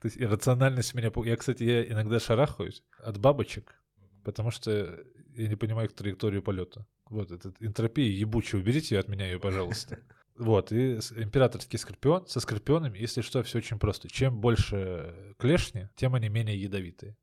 [0.00, 1.12] То есть иррациональность меня...
[1.24, 3.80] Я, кстати, я иногда шарахаюсь от бабочек,
[4.24, 5.04] потому что
[5.34, 6.86] я не понимаю их траекторию полета.
[7.08, 9.98] Вот, эта энтропия ебучая, уберите ее от меня, ее, пожалуйста.
[10.34, 14.08] Вот, и императорский скорпион со скорпионами, если что, все очень просто.
[14.08, 17.18] Чем больше клешни, тем они менее ядовитые.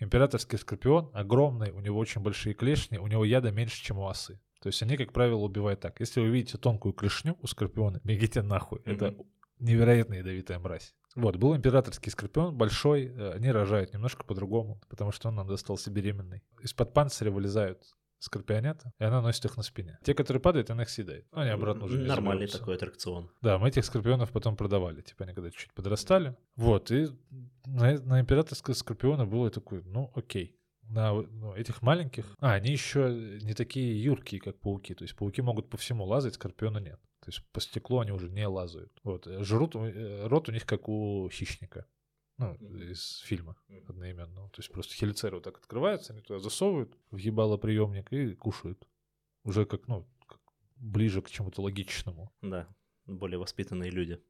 [0.00, 4.40] Императорский скорпион огромный, у него очень большие клешни, у него яда меньше, чем у осы.
[4.60, 6.00] То есть они, как правило, убивают так.
[6.00, 8.80] Если вы видите тонкую клешню у скорпиона, бегите нахуй.
[8.84, 9.22] Это Мгм.
[9.60, 10.94] невероятно ядовитая мразь.
[11.18, 15.90] Вот, был императорский скорпион, большой, э, они рожают немножко по-другому, потому что он нам достался
[15.90, 16.44] беременный.
[16.62, 17.82] Из-под панциря вылезают
[18.20, 19.98] скорпионята, и она носит их на спине.
[20.04, 21.26] Те, которые падают, она их съедает.
[21.32, 22.58] Ну, Они обратно уже Нормальный заберутся.
[22.58, 23.30] такой аттракцион.
[23.42, 25.00] Да, мы этих скорпионов потом продавали.
[25.00, 26.36] Типа они когда чуть подрастали.
[26.54, 27.08] Вот, и
[27.66, 30.56] на, на императорского скорпиона было такое, ну, окей.
[30.82, 32.26] На ну, этих маленьких...
[32.38, 34.94] А, они еще не такие юркие, как пауки.
[34.94, 37.00] То есть пауки могут по всему лазать, скорпиона нет.
[37.28, 38.90] То есть по стеклу они уже не лазают.
[39.04, 39.26] Вот.
[39.26, 41.84] э, Жрут, э, рот у них как у хищника.
[42.38, 43.54] Ну, из фильма
[43.86, 44.48] одноименного.
[44.48, 48.88] То есть просто хелицеры вот так открываются, они туда засовывают в ебало приемник и кушают.
[49.44, 50.40] Уже как, ну, как
[50.76, 52.32] ближе к чему-то логичному.
[52.40, 52.66] Да,
[53.04, 54.22] более воспитанные люди.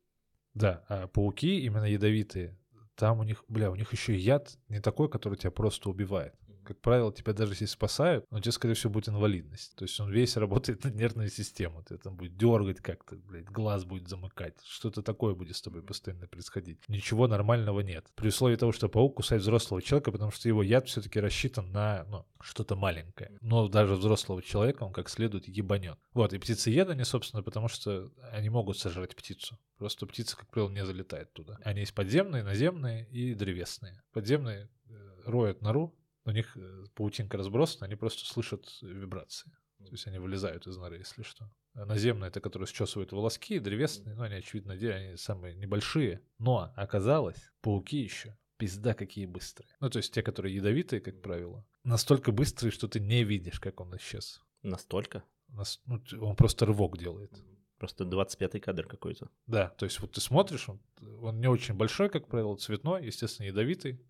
[0.54, 2.58] Да, а пауки именно ядовитые,
[2.96, 6.34] там у них, бля, у них еще яд не такой, который тебя просто убивает.
[6.68, 9.74] Как правило, тебя даже если спасают, но тебе, скорее всего, будет инвалидность.
[9.74, 11.82] То есть он весь работает на нервную систему.
[11.82, 14.54] Ты там будет дергать как-то, блядь, глаз будет замыкать.
[14.66, 16.86] Что-то такое будет с тобой постоянно происходить.
[16.86, 18.06] Ничего нормального нет.
[18.16, 22.04] При условии того, что паук кусает взрослого человека, потому что его яд все-таки рассчитан на
[22.04, 23.38] ну, что-то маленькое.
[23.40, 25.98] Но даже взрослого человека он как следует ебанет.
[26.12, 29.58] Вот, и птицееды они, собственно, потому что они могут сожрать птицу.
[29.78, 31.56] Просто птица, как правило, не залетает туда.
[31.64, 34.02] Они есть подземные, наземные и древесные.
[34.12, 35.94] Подземные э, роют нору,
[36.28, 39.50] у них э, паутинка разбросана, они просто слышат вибрации.
[39.78, 41.50] То есть они вылезают из норы, если что.
[41.74, 46.20] А наземные, это которые счесывают волоски, древесные, ну, они, очевидно, они самые небольшие.
[46.38, 49.70] Но оказалось, пауки еще пизда какие быстрые.
[49.80, 53.80] Ну, то есть те, которые ядовитые, как правило, настолько быстрые, что ты не видишь, как
[53.80, 54.42] он исчез.
[54.62, 55.24] Настолько?
[55.48, 57.32] Нас, ну, он просто рывок делает.
[57.78, 59.30] Просто 25-й кадр какой-то.
[59.46, 60.80] Да, то есть вот ты смотришь, он,
[61.22, 64.00] он не очень большой, как правило, цветной, естественно, ядовитый.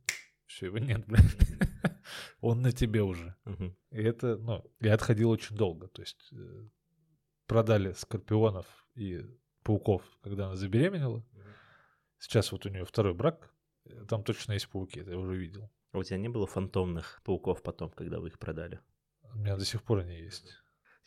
[0.49, 1.23] Все, его нет, блядь.
[2.41, 3.37] Он на тебе уже.
[3.91, 5.89] И это, ну, я отходил очень долго.
[5.89, 6.69] То есть э,
[7.47, 9.23] продали скорпионов и
[9.63, 11.25] пауков, когда она забеременела.
[12.19, 13.55] Сейчас вот у нее второй брак,
[14.09, 15.71] там точно есть пауки, это я уже видел.
[15.93, 18.81] А у тебя не было фантомных пауков потом, когда вы их продали?
[19.23, 20.59] У меня до сих пор они есть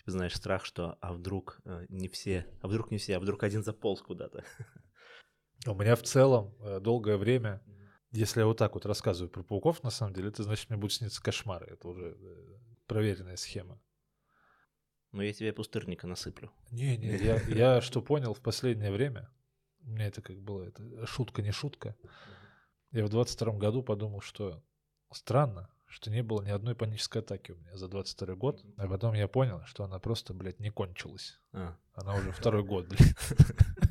[0.01, 3.43] типа, знаешь, страх, что а вдруг э, не все, а вдруг не все, а вдруг
[3.43, 4.43] один заполз куда-то.
[5.67, 7.62] У меня в целом э, долгое время,
[8.12, 10.93] если я вот так вот рассказываю про пауков, на самом деле, это значит, мне будут
[10.93, 11.67] сниться кошмары.
[11.71, 13.80] Это уже э, проверенная схема.
[15.12, 16.52] Ну, я тебе пустырника насыплю.
[16.71, 19.30] Не-не, я, я что понял в последнее время,
[19.84, 21.95] у меня это как было, это шутка не шутка.
[22.91, 24.62] Я в 22 году подумал, что
[25.12, 28.63] странно, что не было ни одной панической атаки у меня за 22 год.
[28.78, 31.39] А потом я понял, что она просто, блядь, не кончилась.
[31.54, 31.78] А.
[31.93, 33.15] Она уже второй год, блядь.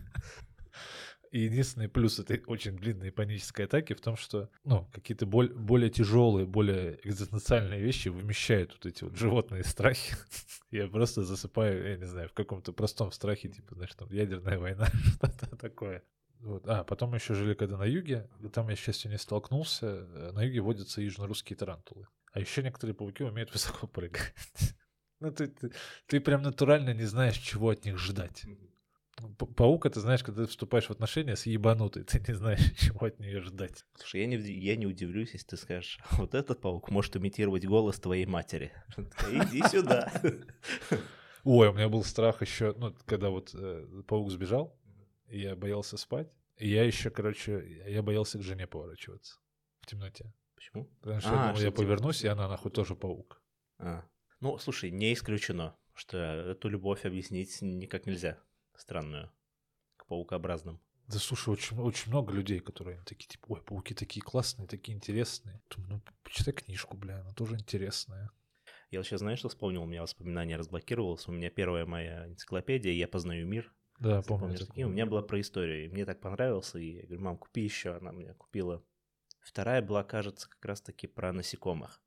[1.31, 5.89] И единственный плюс этой очень длинной панической атаки в том, что ну, какие-то боль, более
[5.89, 10.17] тяжелые, более экзистенциальные вещи вымещают вот эти вот животные страхи.
[10.73, 14.87] Я просто засыпаю, я не знаю, в каком-то простом страхе, типа, знаешь, там ядерная война,
[15.15, 16.05] что-то такое.
[16.41, 16.67] Вот.
[16.67, 19.87] А, потом еще жили когда на юге, и там я, к счастью, не столкнулся.
[19.87, 22.07] Э, на юге водятся южно-русские тарантулы.
[22.33, 24.33] А еще некоторые пауки умеют высоко прыгать.
[25.21, 25.73] Ну, ты, ты,
[26.07, 28.45] ты прям натурально не знаешь, чего от них ждать.
[29.57, 33.19] Паук, это знаешь, когда ты вступаешь в отношения с ебанутой, ты не знаешь, чего от
[33.19, 33.85] нее ждать.
[33.95, 37.99] Слушай, я не, я не удивлюсь, если ты скажешь, вот этот паук может имитировать голос
[37.99, 38.73] твоей матери.
[38.97, 40.11] Иди сюда.
[41.45, 44.79] Ой, у меня был страх еще, ну, когда вот э, паук сбежал,
[45.29, 46.29] я боялся спать.
[46.59, 49.39] И я еще, короче, я боялся к жене поворачиваться
[49.81, 50.33] в темноте.
[50.55, 50.85] Почему?
[51.01, 53.41] Потому что а, я думал, я повернусь, и она нахуй тоже паук.
[53.79, 54.05] А.
[54.41, 58.39] Ну, слушай, не исключено, что эту любовь объяснить никак нельзя.
[58.81, 59.31] Странную.
[59.97, 60.81] К паукообразным.
[61.07, 65.61] Да слушай, очень, очень много людей, которые такие, типа, ой, пауки такие классные, такие интересные.
[65.77, 68.31] Ну, почитай книжку, бля, она тоже интересная.
[68.91, 69.83] Я сейчас, знаешь, что вспомнил?
[69.83, 71.29] У меня воспоминание разблокировалось.
[71.29, 73.71] У меня первая моя энциклопедия «Я познаю мир».
[73.99, 74.57] Да, помню.
[74.57, 74.87] Такие?
[74.87, 77.97] У меня была про историю, и мне так понравился, и я говорю, мам, купи еще,
[77.97, 78.83] она мне купила.
[79.43, 82.01] Вторая была, кажется, как раз-таки про насекомых.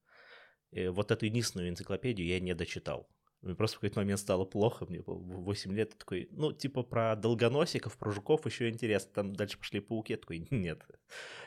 [0.72, 3.08] И вот эту единственную энциклопедию я не дочитал.
[3.44, 7.16] Мне просто в какой-то момент стало плохо, мне было 8 лет, такой, ну, типа про
[7.16, 10.82] долгоносиков, про жуков еще интересно, там дальше пошли пауки, я такой, нет,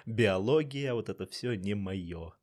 [0.04, 2.34] биология, вот это все не мое,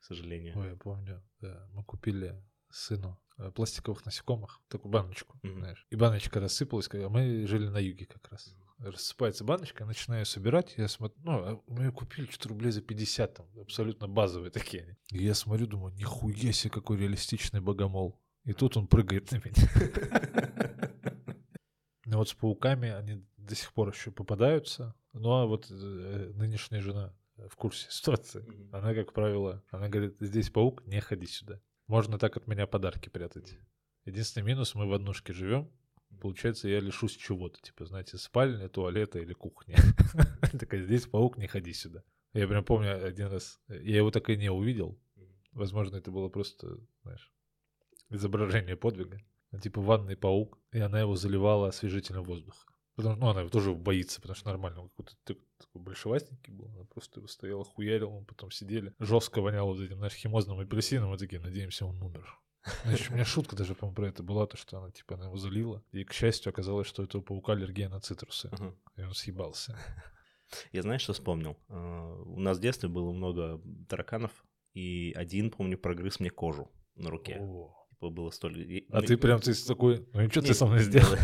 [0.00, 0.58] к сожалению.
[0.58, 5.54] Ой, я помню, да, мы купили сыну Э, пластиковых насекомых, такую баночку, mm-hmm.
[5.54, 5.86] знаешь.
[5.88, 8.54] И баночка рассыпалась, когда мы жили на юге как раз.
[8.78, 12.82] Рассыпается баночка, я начинаю собирать, я смотрю, ну, а мы ее купили что-то рублей за
[12.82, 14.98] 50, там, абсолютно базовые такие.
[15.10, 18.20] И я смотрю, думаю, нихуя себе, какой реалистичный богомол.
[18.44, 20.70] И тут он прыгает на меня.
[22.06, 24.96] Ну вот с пауками они до сих пор еще попадаются.
[25.12, 28.44] Ну а вот э, нынешняя жена в курсе ситуации.
[28.72, 31.60] Она, как правило, она говорит, здесь паук, не ходи сюда.
[31.86, 33.56] Можно так от меня подарки прятать.
[34.04, 35.70] Единственный минус, мы в однушке живем.
[36.20, 37.60] Получается, я лишусь чего-то.
[37.60, 39.76] Типа, знаете, спальня, туалета или кухня.
[40.58, 42.02] Такая, здесь паук, не ходи сюда.
[42.32, 45.00] Я прям помню один раз, я его так и не увидел.
[45.52, 47.32] Возможно, это было просто, знаешь,
[48.10, 49.20] изображение подвига.
[49.62, 52.66] Типа ванный паук, и она его заливала освежителем воздуха.
[52.94, 56.66] Потому что, ну, она его тоже боится, потому что нормально, он какой-то такой большевастенький был,
[56.74, 58.94] она просто его стояла, хуярила, мы потом сидели.
[58.98, 62.38] Жестко воняло вот этим, знаешь, химозным апельсином, мы такие, надеемся, он умер.
[62.84, 65.36] Значит, у меня шутка даже, по-моему, про это была, то, что она, типа, она его
[65.36, 65.82] залила.
[65.92, 68.48] И, к счастью, оказалось, что это у паука аллергия на цитрусы.
[68.48, 68.76] Uh-huh.
[68.96, 69.78] И он съебался.
[70.72, 71.56] Я знаешь, что вспомнил?
[71.68, 74.32] А, у нас в детстве было много тараканов,
[74.74, 77.40] и один, помню, прогрыз мне кожу на руке.
[78.08, 78.84] Было столь...
[78.90, 81.16] А ты прям ты такой, ну и что ты со мной сделал?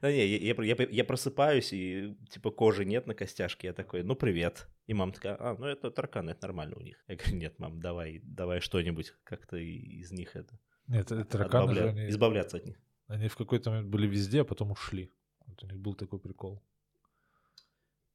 [0.00, 4.16] Да не, я, я, я, просыпаюсь, и типа кожи нет на костяшке, я такой, ну
[4.16, 4.68] привет.
[4.86, 7.04] И мама такая, а, ну это тараканы, это нормально у них.
[7.06, 10.58] Я говорю, нет, мам, давай, давай что-нибудь как-то из них это...
[10.88, 11.82] Нет, тараканы отбавля...
[11.82, 12.08] же они...
[12.08, 12.80] Избавляться от них.
[13.06, 15.12] Они в какой-то момент были везде, а потом ушли.
[15.46, 16.62] Вот у них был такой прикол.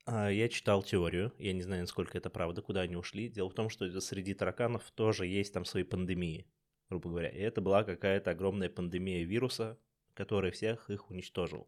[0.06, 3.30] А, я читал теорию, я не знаю, насколько это правда, куда они ушли.
[3.30, 6.48] Дело в том, что среди тараканов тоже есть там свои пандемии,
[6.90, 7.30] грубо говоря.
[7.30, 9.78] И это была какая-то огромная пандемия вируса,
[10.14, 11.68] который всех их уничтожил.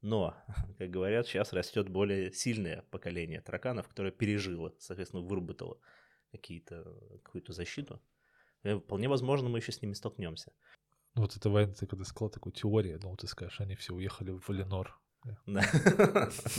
[0.00, 0.36] Но,
[0.78, 5.78] как говорят, сейчас растет более сильное поколение тараканов, которое пережило, соответственно, выработало
[6.30, 6.84] какие-то,
[7.22, 8.00] какую-то защиту.
[8.64, 10.52] И вполне возможно, мы еще с ними столкнемся.
[11.14, 14.30] Ну вот это война, ты когда сказал такую теорию, ну ты скажешь, они все уехали
[14.30, 14.98] в Валенор.
[15.46, 15.64] Да,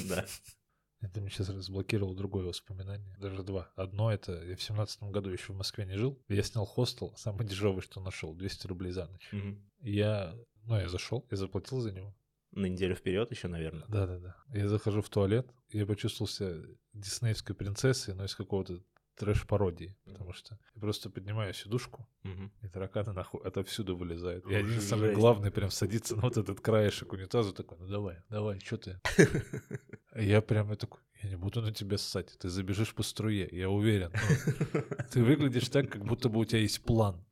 [0.10, 0.26] да.
[1.02, 3.16] Это мне сейчас разблокировало другое воспоминание.
[3.20, 3.72] Даже два.
[3.76, 6.22] Одно это, я в семнадцатом году еще в Москве не жил.
[6.28, 9.30] Я снял хостел, самый дешевый, что нашел, 200 рублей за ночь.
[9.32, 9.64] Мгм.
[9.82, 12.14] Я, ну я зашел, я заплатил за него.
[12.52, 13.86] На неделю вперед еще, наверное.
[13.88, 14.36] Да-да-да.
[14.54, 16.56] Я захожу в туалет, я почувствовал себя
[16.94, 18.82] диснеевской принцессой, но из какого-то
[19.16, 19.96] трэш-пародии.
[20.06, 22.52] Потому что я просто поднимаю сидушку, Мгм.
[22.62, 24.46] и тараканы нахуй отовсюду вылезают.
[24.48, 28.60] И один самый главный прям садится на вот этот краешек унитаза, такой, ну давай, давай,
[28.62, 29.00] что ты?
[30.20, 33.70] Я прям я такой, я не буду на тебя ссать, ты забежишь по струе, я
[33.70, 34.12] уверен.
[34.14, 37.24] Ну, ты выглядишь так, как будто бы у тебя есть план.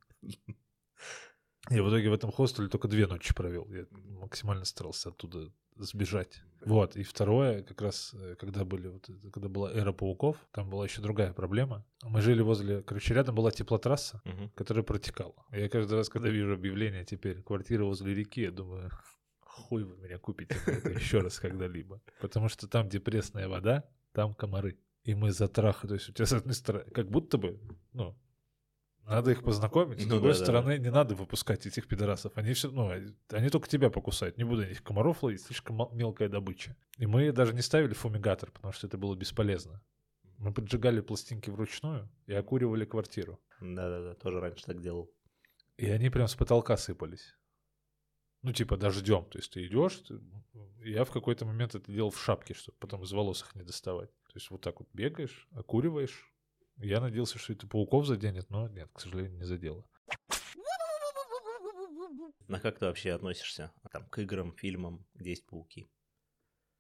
[1.70, 3.68] Я в итоге в этом хостеле только две ночи провел.
[3.72, 6.42] Я максимально старался оттуда сбежать.
[6.66, 6.96] Вот.
[6.96, 11.02] И второе, как раз, э, когда были, вот, когда была эра пауков, там была еще
[11.02, 11.86] другая проблема.
[12.04, 14.50] Мы жили возле, короче, рядом была теплотрасса, Мгм.
[14.56, 15.36] которая протекала.
[15.52, 18.90] Я каждый раз, когда вижу объявление теперь квартира возле реки, я думаю,
[19.58, 20.56] хуй вы меня купите
[20.96, 22.02] еще раз когда-либо.
[22.22, 24.78] Потому что там, где пресная вода, там комары.
[25.04, 27.60] И мы затраха, то есть у тебя с одной стороны, как будто бы,
[27.94, 28.18] ну,
[29.04, 32.34] надо их познакомить, с Ну другой да, да, стороны, не надо выпускать этих пидорасов.
[32.36, 32.92] Они все, ну,
[33.32, 34.38] они только тебя покусают.
[34.38, 36.76] Не буду этих комаров ловить, слишком мелкая добыча.
[36.98, 39.82] И мы даже не ставили фумигатор, потому что это было бесполезно.
[40.40, 43.40] Мы поджигали пластинки вручную и окуривали квартиру.
[43.62, 45.10] Да-да-да, тоже раньше так делал.
[45.78, 47.37] И они прям с потолка сыпались.
[48.48, 49.26] Ну, типа дождем.
[49.26, 50.22] То есть ты идешь, ты-
[50.86, 54.10] я в какой-то момент это делал в шапке, чтобы потом из волос их не доставать.
[54.10, 56.34] То есть вот так вот бегаешь, окуриваешь.
[56.78, 59.86] Я надеялся, что это пауков заденет, но нет, к сожалению, не задело.
[62.48, 65.90] На как ты вообще относишься там, к играм, фильмам, где есть пауки?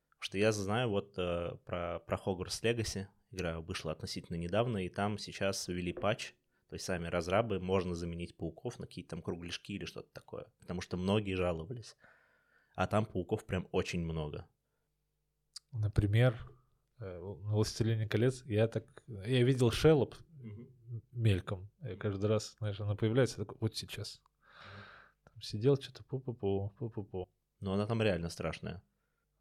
[0.08, 3.08] Потому что я знаю вот э, про, про Hogwarts Legacy.
[3.32, 6.34] Игра вышла относительно недавно, и там сейчас ввели патч.
[6.70, 10.46] То есть сами разрабы можно заменить пауков на какие-то там кругляшки или что-то такое.
[10.60, 11.96] Потому что многие жаловались.
[12.76, 14.48] А там пауков прям очень много.
[15.72, 16.38] Например,
[17.00, 18.86] э, на «Властелине колец» я так...
[19.08, 20.16] Я видел Шеллоп
[21.12, 21.72] мельком.
[21.82, 24.22] Я каждый раз, знаешь, она появляется, я такой, вот сейчас.
[25.24, 27.28] Там сидел, что-то пу-пу-пу, пу-пу-пу.
[27.60, 28.84] Но она там реально страшная.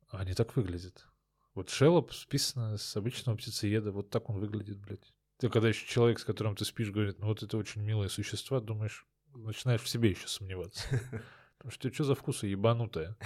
[0.08, 1.06] А они так выглядят.
[1.54, 5.12] Вот Шеллоп списано с обычного птицееда, вот так он выглядит, блядь.
[5.38, 8.60] Ты когда еще человек, с которым ты спишь, говорит, ну вот это очень милые существа,
[8.60, 10.82] думаешь, начинаешь в себе еще сомневаться.
[11.58, 13.16] Потому что что за вкусы ебанутая.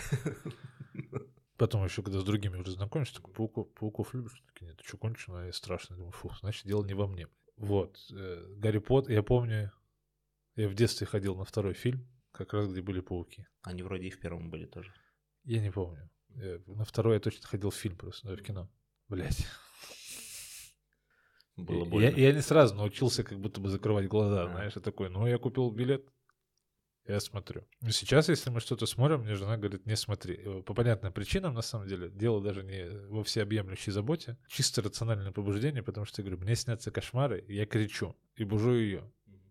[1.57, 4.43] Потом еще, когда с другими уже знакомишься, такой, пауков, пауков любишь?
[4.47, 5.97] Такие, нет, ты что, кончено и страшно.
[5.97, 7.29] Думаю, фу, значит, дело не во мне.
[7.57, 7.99] Вот.
[8.11, 9.71] э, Гарри Поттер, я помню,
[10.57, 13.47] я в детстве ходил на второй фильм, как раз где были пауки.
[13.63, 14.95] Они вроде и в первом были тоже.
[15.45, 16.09] Я не помню.
[16.31, 18.71] Я- на второй я точно ходил в фильм просто, да, в кино.
[19.09, 19.47] Блять.
[21.65, 22.07] Было Я, больно.
[22.17, 24.49] я не сразу научился как будто бы закрывать глаза, А.
[24.51, 26.05] знаешь, я такой, ну, я купил билет,
[27.07, 27.67] я смотрю.
[27.81, 30.37] Но сейчас, если мы что-то смотрим, мне жена говорит, не смотри.
[30.63, 35.83] По понятным причинам, на самом деле, дело даже не во всеобъемлющей заботе, чисто рациональное побуждение,
[35.83, 39.11] потому что, я говорю, мне снятся кошмары, я кричу и бужу ее.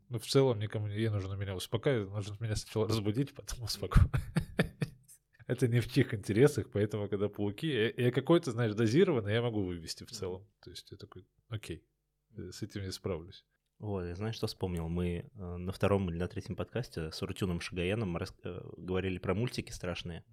[0.09, 4.09] Ну, в целом, никому не ей нужно меня успокаивать, нужно меня сначала разбудить, потом успокоить.
[5.47, 9.63] Это не в чьих интересах, поэтому, когда пауки, я, я какой-то, знаешь, дозированный, я могу
[9.63, 10.47] вывести в целом.
[10.63, 11.83] То есть я такой, окей,
[12.51, 13.45] с этим я справлюсь.
[13.79, 14.89] Ой, я знаешь, что вспомнил?
[14.89, 19.33] Мы э, на втором или на третьем подкасте с Уртюном Шагаеном рас- э, говорили про
[19.33, 20.23] мультики страшные.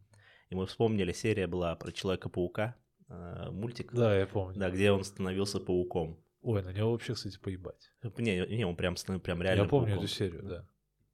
[0.50, 2.74] И мы вспомнили, серия была про Человека-паука,
[3.08, 4.58] э, мультик, Да, я помню.
[4.58, 6.18] да, где он становился пауком.
[6.42, 7.92] Ой, на него вообще, кстати, поебать.
[8.18, 10.04] Не, не, он прям, прям реально я помню пауком.
[10.04, 10.68] эту серию, да.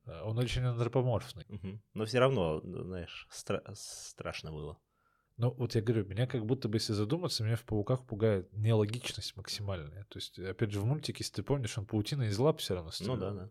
[0.05, 1.45] А, Он очень антропоморфный.
[1.49, 1.83] Мгм.
[1.95, 4.79] Но все равно, знаешь, стра- страшно было.
[5.39, 9.37] Ну, вот я говорю, меня как будто бы, если задуматься, меня в пауках пугает нелогичность
[9.37, 10.05] максимальная.
[10.05, 12.89] То есть, опять же, в мультике, если ты помнишь, он паутина из лап все равно
[12.89, 13.17] Ну стрелял.
[13.17, 13.51] да, да.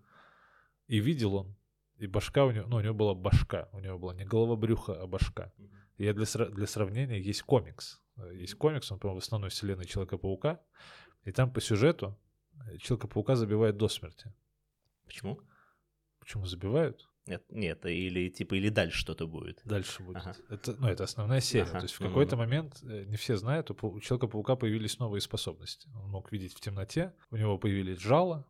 [0.87, 1.55] И видел он,
[1.97, 5.01] и башка у него, ну, у него была башка, у него была не голова брюха,
[5.01, 5.51] а башка.
[5.97, 8.01] И я для, для сравнения, есть комикс.
[8.33, 10.59] Есть комикс, он, по-моему, в основной вселенной Человека-паука.
[11.23, 12.17] И там по сюжету
[12.67, 14.33] э, Человека-паука забивают до смерти.
[15.05, 15.39] Почему?
[16.19, 17.07] Почему забивают?
[17.27, 19.61] Нет, нет, или типа или дальше что-то будет.
[19.63, 20.17] Дальше будет.
[20.17, 20.35] Ага.
[20.49, 21.63] Это, ну, это основная серия.
[21.69, 22.41] Ага, То есть в какой-то ну.
[22.43, 25.87] момент, э, не все знают, у, пау- у Человека-паука появились новые способности.
[25.95, 28.47] Он мог видеть в темноте, у него появились жало,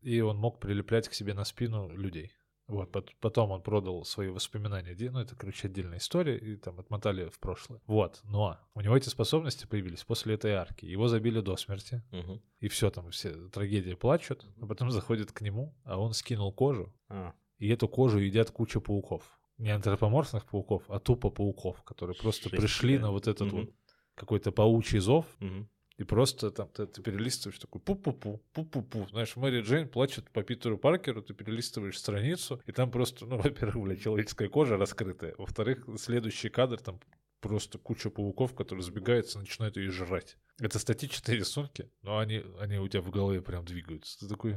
[0.00, 2.32] и он мог прилеплять к себе на спину людей.
[2.68, 7.28] Вот, пот- потом он продал свои воспоминания, ну, это, короче, отдельная история, и там отмотали
[7.30, 7.80] в прошлое.
[7.86, 10.84] Вот, но у него эти способности появились после этой арки.
[10.84, 12.42] Его забили до смерти, Мгм.
[12.60, 16.94] и все, там все трагедии плачут, а потом заходят к нему, а он скинул кожу,
[17.08, 19.38] А, и эту кожу едят куча пауков.
[19.58, 23.06] Не антропоморфных пауков, а тупо пауков, которые просто пришли какая.
[23.06, 23.60] на вот этот Мгм.
[23.60, 23.74] вот
[24.14, 25.68] какой-то паучий зов, мгм.
[25.96, 29.08] и просто там ты, ты перелистываешь такой пу-пу-пу, пу-пу-пу.
[29.10, 33.84] Знаешь, Мэри Джейн плачет по Питеру Паркеру, ты перелистываешь страницу, и там просто, ну, во-первых,
[33.84, 37.00] блядь, человеческая кожа раскрытая, во-вторых, следующий кадр, там
[37.40, 40.36] просто куча пауков, которые сбегаются, начинают ее жрать.
[40.60, 44.18] Это статичные рисунки, но они, они у тебя в голове прям двигаются.
[44.20, 44.56] Ты такой...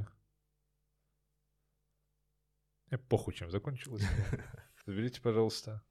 [2.92, 4.04] Э, похуй, чем закончилось.
[4.86, 5.82] Заберите, пожалуйста.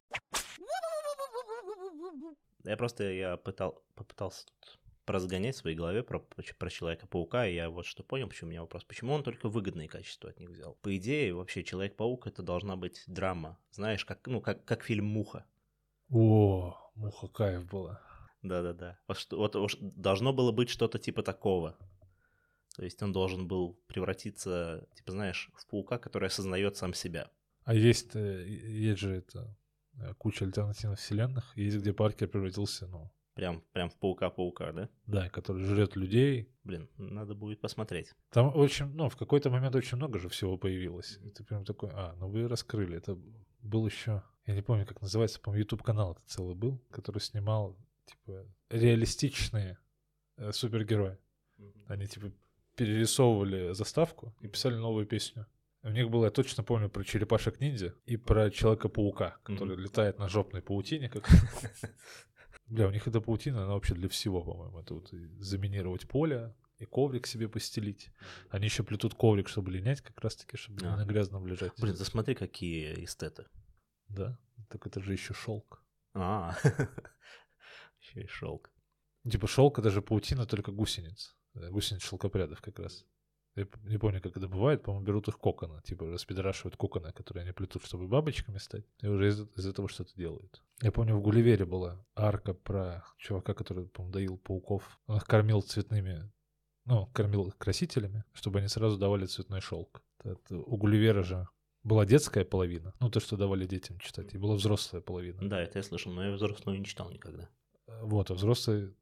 [2.65, 7.71] Я просто я пытал, попытался тут поразгонять в своей голове про, про Человека-паука, и я
[7.71, 8.85] вот что понял, почему у меня вопрос.
[8.85, 10.75] Почему он только выгодные качества от них взял?
[10.83, 13.59] По идее, вообще, Человек-паук это должна быть драма.
[13.73, 15.47] Знаешь, как, ну, как, как фильм «Муха».
[16.11, 18.01] О, муха кайф была.
[18.43, 18.99] Да-да-да.
[19.09, 21.77] Вот, что- вот уж должно было быть что-то типа такого.
[22.77, 27.31] То есть он должен был превратиться, типа, знаешь, в паука, который осознает сам себя.
[27.65, 29.57] А есть, э, есть же это
[29.95, 34.89] э, куча альтернативных вселенных, есть где Паркер превратился, ну, Прям, прям в паука-паука, да?
[35.07, 36.53] да, который жрет людей.
[36.65, 38.13] Блин, надо будет посмотреть.
[38.31, 41.19] Там очень, ну, в какой-то момент очень много же всего появилось.
[41.23, 42.97] И ты прям такой, а, ну вы раскрыли.
[42.97, 43.17] Это
[43.63, 47.79] был еще, я не помню, как называется, по-моему, YouTube канал это целый был, который снимал,
[48.05, 49.79] типа, реалистичные
[50.37, 51.17] э, супергерои.
[51.87, 52.33] Они, типа,
[52.81, 55.47] перерисовывали заставку и писали новую песню.
[55.83, 59.83] У них было, я точно помню, про черепашек-ниндзя и про Человека-паука, который Мгм.
[59.85, 61.11] летает на жопной паутине.
[61.11, 61.29] Как...
[62.67, 64.79] Бля, у них эта паутина, она вообще для всего, по-моему.
[64.81, 65.11] Это вот
[65.41, 68.11] заминировать поле, и коврик себе постелить.
[68.49, 70.97] Они еще плетут коврик, чтобы линять, как раз-таки, чтобы не А.
[70.97, 71.73] на грязном лежать.
[71.79, 73.45] Блин, засмотри, какие эстеты.
[74.09, 74.39] Да,
[74.71, 75.85] так это же еще шелк.
[76.15, 76.57] А,
[78.01, 78.71] еще и шелк.
[79.31, 81.37] Типа шелк это же паутина, только гусениц.
[81.55, 83.07] Э, Гусениц шелкопрядов как раз.
[83.57, 87.53] Я не помню, как это бывает, по-моему, берут их коконы, типа распидорашивают коконы, которые они
[87.53, 90.63] плетут, чтобы бабочками стать, и уже из, из этого что-то делают.
[90.83, 95.01] Я помню, в Гулливере была арка про чувака, который, по-моему, доил пауков.
[95.09, 96.31] Он их кормил цветными,
[96.85, 100.01] ну, кормил их красителями, чтобы они сразу давали цветной шелк.
[100.23, 101.49] Это у Гулливера же
[101.83, 105.41] была детская половина, ну, то, что давали детям читать, и была взрослая половина.
[105.49, 107.49] Да, это я слышал, но я взрослую не читал никогда.
[107.89, 108.95] Э, Вот, а взрослый,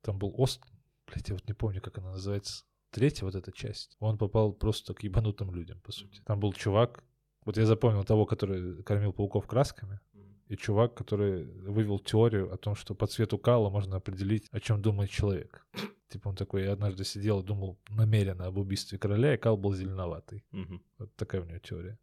[0.00, 0.62] там был Ост,
[1.10, 3.96] блядь, я вот не помню, как она называется, третья вот эта часть.
[4.00, 6.20] Он попал просто к ебанутым людям, по сути.
[6.24, 7.04] Там был чувак,
[7.44, 10.00] вот я запомнил того, который кормил пауков красками,
[10.50, 14.82] и чувак, который вывел теорию о том, что по цвету кала можно определить, о чем
[14.82, 15.64] думает человек.
[16.08, 19.72] Типа он такой, я однажды сидел и думал намеренно об убийстве короля, и кал был
[19.72, 20.44] зеленоватый.
[20.50, 20.82] Мгм.
[20.98, 22.00] Вот такая у него теория.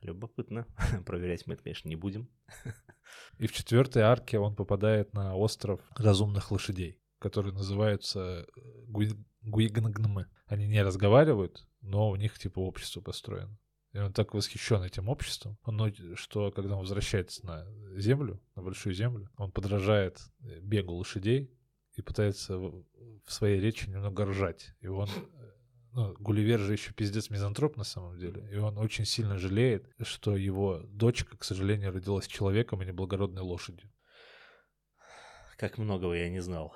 [0.00, 0.64] Любопытно.
[1.06, 2.28] Проверять мы это, конечно, не будем.
[3.38, 10.26] И в четвертой арке он попадает на остров разумных лошадей, которые называются э, гуи- гуигнгнмы.
[10.46, 13.58] Они не разговаривают, но у них типа общество построено.
[13.92, 17.66] И он так восхищен этим обществом, он, что когда он возвращается на
[17.98, 21.50] землю, на большую землю, он подражает э, бегу лошадей
[21.94, 22.84] и пытается в
[23.24, 24.74] в своей речи немного ржать.
[24.80, 25.52] И он э,
[25.92, 28.48] ну, Гулливер же еще пиздец мизантроп на самом деле.
[28.52, 33.42] И он очень сильно жалеет, что его дочка, к сожалению, родилась человеком, а не благородной
[33.42, 33.90] лошадью.
[35.56, 36.74] Как многого я не знал.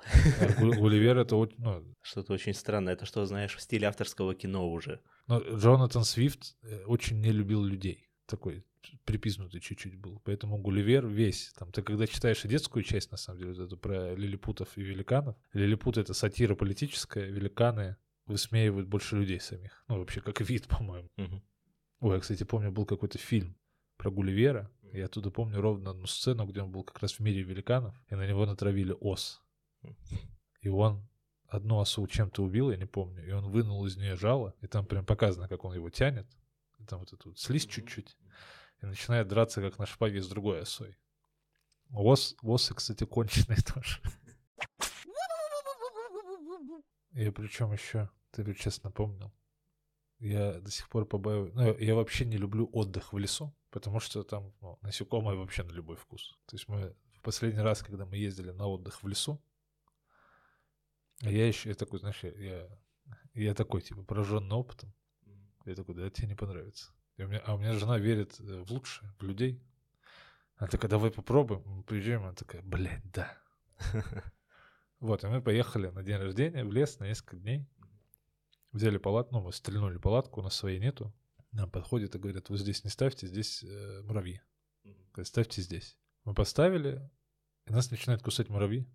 [0.59, 1.35] Гу- Гулливер это.
[1.57, 2.89] Ну, Что-то очень странно.
[2.91, 5.01] Это что, знаешь, в стиле авторского кино уже.
[5.27, 8.09] но Джонатан Свифт э, очень не любил людей.
[8.27, 8.63] Такой
[9.05, 10.21] припизнутый чуть-чуть был.
[10.23, 11.51] Поэтому Гулливер весь.
[11.57, 14.81] Там, ты когда читаешь и детскую часть, на самом деле, вот эту про лилипутов и
[14.81, 19.83] великанов, лилипуты— это сатира политическая, великаны высмеивают больше людей самих.
[19.87, 21.09] Ну, вообще, как вид, по-моему.
[21.17, 21.43] Мгм.
[21.99, 23.57] Ой, я, кстати, помню, был какой-то фильм
[23.97, 24.71] про Гулливера.
[24.97, 28.15] Я оттуда помню ровно одну сцену, где он был как раз в мире великанов, и
[28.15, 29.43] на него натравили ос.
[30.61, 31.07] И он
[31.47, 34.87] одну осу чем-то убил, я не помню, и он вынул из нее жало, и там
[34.87, 36.27] прям показано, как он его тянет,
[36.79, 38.17] и там вот эту вот слизь чуть-чуть,
[38.81, 40.97] и начинает драться, как на шпаге с другой осой.
[41.91, 44.01] Ос, осы, кстати, конченые тоже.
[47.11, 49.31] И причем еще, ты вот сейчас напомнил,
[50.17, 51.53] я до сих пор побаиваюсь.
[51.53, 55.71] Ну, я вообще не люблю отдых в лесу, потому что там ну, насекомые вообще на
[55.71, 56.35] любой вкус.
[56.47, 59.39] То есть мы в последний раз, когда мы ездили на отдых в лесу,
[61.21, 62.67] я еще, я такой, знаешь, я, я,
[63.35, 64.91] я такой, типа, пораженный опытом.
[65.65, 66.91] Я такой, да, тебе не понравится.
[67.17, 69.61] И у меня, а у меня жена верит э, в лучшее, в людей.
[70.55, 71.61] Она такая, давай попробуем.
[71.65, 73.37] Мы приезжаем, она такая, блядь, да.
[74.99, 77.67] Вот, и мы поехали на день рождения в лес на несколько дней.
[78.71, 81.13] Взяли палатку, ну, мы стрельнули палатку, у нас своей нету.
[81.57, 84.41] Нам подходят и говорят, вы здесь не ставьте, здесь э, муравьи.
[85.11, 85.97] Говорят, ставьте здесь.
[86.23, 87.09] Мы поставили,
[87.65, 88.87] и нас начинают кусать муравьи.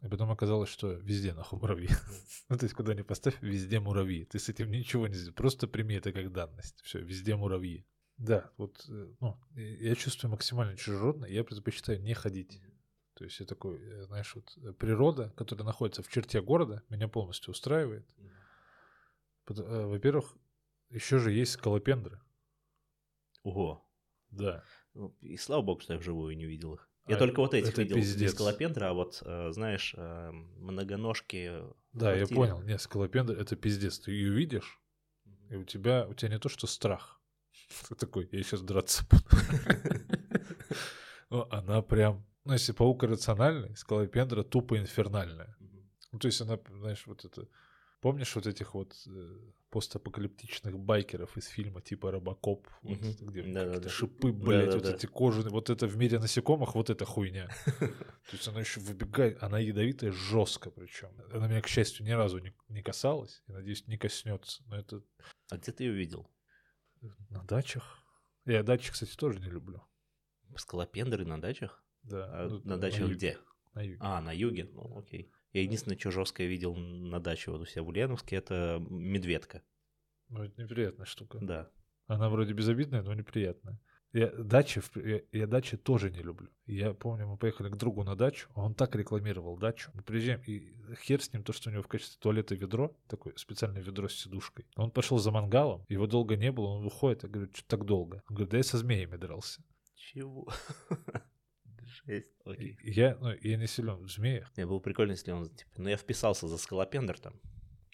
[0.00, 1.88] И потом оказалось, что везде нахуй муравьи.
[2.48, 4.24] ну, то есть, куда ни поставь, везде муравьи.
[4.24, 5.34] Ты с этим ничего не сделаешь.
[5.34, 6.80] Просто прими это как данность.
[6.84, 7.84] Все, везде муравьи.
[8.18, 12.60] Да, вот, э, ну, я чувствую максимально чужеродно, я предпочитаю не ходить.
[13.14, 17.08] То есть я такой, э, знаешь, вот э, природа, которая находится в черте города, меня
[17.08, 18.08] полностью устраивает.
[19.48, 20.36] Во-первых,
[20.90, 22.20] еще же есть скалопендры.
[23.42, 23.84] Ого.
[24.30, 24.62] Да.
[24.94, 26.88] Ну, и слава богу, что я вживую не видел их.
[27.06, 28.32] Я а, только вот этих это видел пиздец.
[28.32, 31.62] скалопендра, а вот, знаешь, многоножки.
[31.92, 32.60] Да, я понял.
[32.62, 33.98] Нет, скалопендра это пиздец.
[33.98, 34.78] Ты ее видишь,
[35.48, 37.20] и у тебя, у тебя не то, что страх,
[37.88, 39.24] ты такой, я сейчас драться буду.
[41.50, 45.56] Она прям, ну, если паук рациональный, скалопендра тупо инфернальная.
[46.12, 47.48] Ну, то есть она, знаешь, вот это...
[48.00, 53.80] Помнишь вот этих вот э, постапокалиптичных байкеров из фильма типа Робокоп, вот, где да, какие-то
[53.80, 54.94] да, шипы, блядь, да, вот да.
[54.94, 57.48] эти кожаные, вот это в мире насекомых, вот эта хуйня.
[57.78, 61.10] То есть она еще выбегает, она ядовитая жестко причем.
[61.32, 64.62] Она меня, к счастью, ни разу не, не касалась, и, надеюсь, не коснется.
[64.66, 65.02] Но это...
[65.50, 66.30] А где ты ее видел?
[67.30, 67.98] На дачах.
[68.44, 69.82] Я дачи, кстати, тоже не люблю.
[70.56, 71.84] Скалопендры на дачах?
[72.02, 72.30] Да.
[72.32, 73.38] А ну, на дачах на где?
[73.74, 73.98] На юге.
[74.00, 74.64] А, на юге?
[74.72, 75.30] Ну, окей.
[75.52, 79.62] Я единственное, что жесткое видел на даче вот у себя в Ульяновске, это медведка.
[80.28, 81.38] Ну, это неприятная штука.
[81.40, 81.70] Да.
[82.06, 83.78] Она вроде безобидная, но неприятная.
[84.12, 86.48] Я дачи, я, я дачи тоже не люблю.
[86.66, 89.90] Я помню, мы поехали к другу на дачу, он так рекламировал дачу.
[89.92, 90.72] Мы приезжаем, и
[91.02, 94.14] хер с ним то, что у него в качестве туалета ведро, такое специальное ведро с
[94.14, 94.66] сидушкой.
[94.76, 98.22] Он пошел за мангалом, его долго не было, он выходит, я говорю, что так долго?
[98.30, 99.62] Он говорит, да я со змеями дрался.
[99.94, 100.48] Чего?
[102.08, 102.78] Жесть, окей.
[102.82, 104.56] Я, ну, я не силен в змеях.
[104.56, 107.34] Не, было прикольно, если он, типа, ну я вписался за скалопендр там.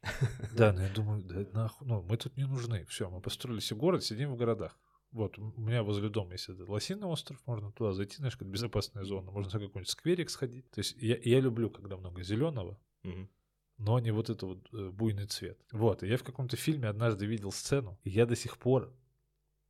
[0.57, 2.85] Да, но я думаю, да нахуй, ну мы тут не нужны.
[2.87, 4.79] Все, мы построили себе город, сидим в городах.
[5.11, 9.05] Вот, у меня возле дома есть этот лосиный остров, можно туда зайти, знаешь, как безопасная
[9.05, 10.69] зона, можно на какой-нибудь скверик сходить.
[10.71, 12.81] То есть я, я люблю, когда много зеленого,
[13.79, 15.59] но не вот это вот э, буйный цвет.
[15.73, 18.93] Вот, и я в каком-то фильме однажды видел сцену, и я до сих пор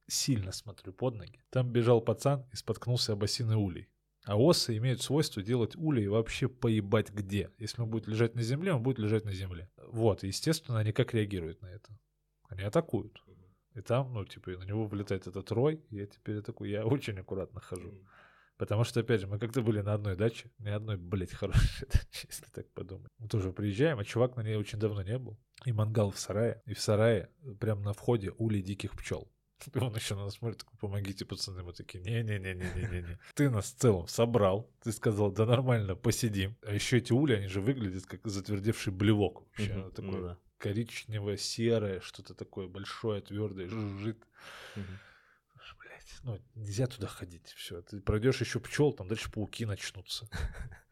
[0.07, 1.43] сильно смотрю под ноги.
[1.51, 3.89] Там бежал пацан и споткнулся об осиный улей.
[4.25, 7.51] А осы имеют свойство делать улей вообще поебать где.
[7.59, 9.71] Если он будет лежать на земле, он будет лежать на земле.
[9.77, 11.99] Вот, и естественно, они как реагируют на это?
[12.49, 13.23] Они атакуют.
[13.75, 17.19] И там, ну, типа, на него вылетает этот рой, и я теперь такой, я очень
[17.19, 17.93] аккуратно хожу.
[18.57, 22.29] Потому что, опять же, мы как-то были на одной даче, ни одной, блядь, хорошей даче,
[22.29, 23.11] если так подумать.
[23.19, 25.39] Мы тоже приезжаем, а чувак на ней очень давно не был.
[25.65, 26.63] И мангал в сарае.
[26.67, 29.29] И в сарае, прямо на входе, улей диких пчел.
[29.73, 31.63] И он еще на нас смотрит, такой, помогите, пацаны.
[31.63, 33.19] Мы такие, не-не-не-не-не-не.
[33.35, 34.71] Ты нас в целом собрал.
[34.83, 36.57] Ты сказал, да нормально, посидим.
[36.63, 39.43] А еще эти ули, они же выглядят как затвердевший блевок.
[39.43, 44.27] Вообще, ну, такой да коричневое, серое, что-то такое большое, твердое, жужжит.
[44.75, 47.49] Блять, ну нельзя туда ходить.
[47.57, 50.27] Все, ты пройдешь еще пчел, там дальше пауки начнутся.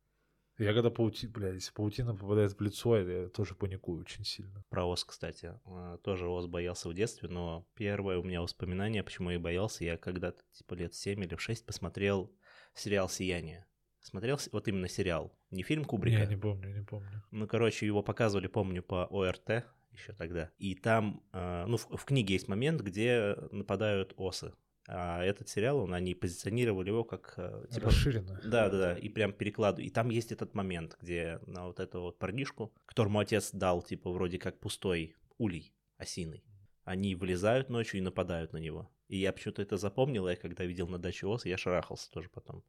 [0.58, 4.64] Я когда паути, блядь, если паутина попадает в лицо, я тоже паникую очень сильно.
[4.68, 5.54] Про ос, кстати.
[5.64, 9.96] А, тоже ос боялся в детстве, но первое у меня воспоминание, почему я боялся, я
[9.96, 12.30] когда-то, типа, лет 7 или 6 посмотрел
[12.74, 13.66] сериал «Сияние».
[14.00, 16.18] Смотрел вот именно сериал, не фильм Кубрика?
[16.18, 17.22] Я не помню, не помню.
[17.30, 20.50] Ну, короче, его показывали, помню, по ОРТ еще тогда.
[20.58, 24.52] И там, э, ну, в, в книге есть момент, где нападают осы.
[24.88, 27.34] А этот сериал, он, они позиционировали его как...
[27.36, 28.40] Э, типа, Расширенно.
[28.42, 29.86] Да, да, да, и прям перекладывают.
[29.86, 34.10] И там есть этот момент, где на вот эту вот парнишку, которому отец дал, типа,
[34.10, 36.44] вроде как пустой улей осиный,
[36.84, 38.90] они вылезают ночью и нападают на него.
[39.06, 42.64] И я почему-то это запомнил, я когда видел на даче ос, я шарахался тоже потом.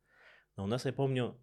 [0.55, 1.35] Но у нас, я помню,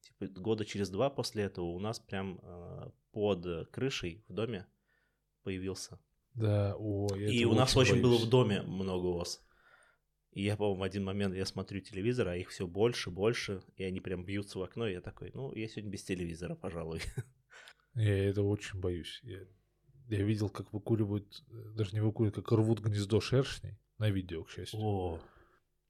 [0.00, 4.66] типа, года через два после этого у нас прям э, под крышей в доме
[5.44, 6.00] появился.
[6.34, 8.02] Да, о, И у нас очень боюсь.
[8.02, 9.42] было в доме много ос.
[10.32, 13.84] И я, по-моему, в один момент я смотрю телевизор, а их все больше, больше, и
[13.84, 17.00] они прям бьются в окно, и я такой, ну, я сегодня без телевизора, пожалуй.
[17.94, 19.18] Я это очень боюсь.
[19.24, 19.40] Я,
[20.08, 24.50] я видел, как выкуривают, э, даже не выкуривают, как рвут гнездо шершней на видео, к
[24.50, 24.78] счастью.
[24.78, 25.20] О,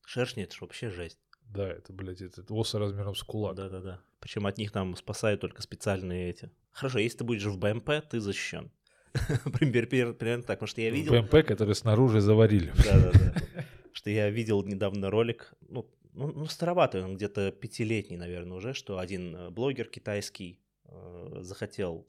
[0.07, 1.19] шершни это же вообще жесть.
[1.43, 3.57] Да, это, блядь, это осы размером с кулак.
[3.57, 4.01] Да-да-да.
[4.21, 6.51] Причем от них там спасают только специальные эти.
[6.71, 8.71] Хорошо, если ты будешь в БМП, ты защищен.
[9.59, 11.13] Примерно так, потому что я видел...
[11.13, 12.73] БМП, который снаружи заварили.
[12.85, 13.65] Да-да-да.
[13.99, 19.01] Что я видел недавно ролик, ну, ну, ну староватый, он где-то пятилетний, наверное, уже, что
[19.01, 22.09] один э, блогер китайский э, захотел,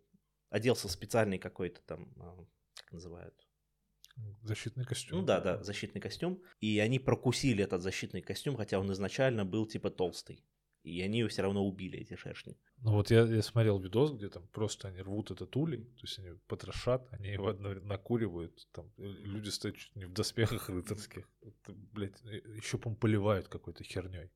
[0.51, 3.33] оделся в специальный какой-то там, э, как называют,
[4.43, 5.17] Защитный костюм.
[5.17, 6.43] Ну да, да, защитный костюм.
[6.59, 10.45] И они прокусили этот защитный костюм, хотя он изначально был типа толстый.
[10.83, 12.55] И они ее все равно убили, эти шершни.
[12.81, 16.17] Ну вот я, я смотрел видос, где там просто они рвут этот улей, то есть
[16.19, 22.21] они потрошат, они его накуривают, там люди стоят чуть не в доспехах рыцарских, это, блядь,
[22.23, 24.31] еще, по поливают какой-то херней.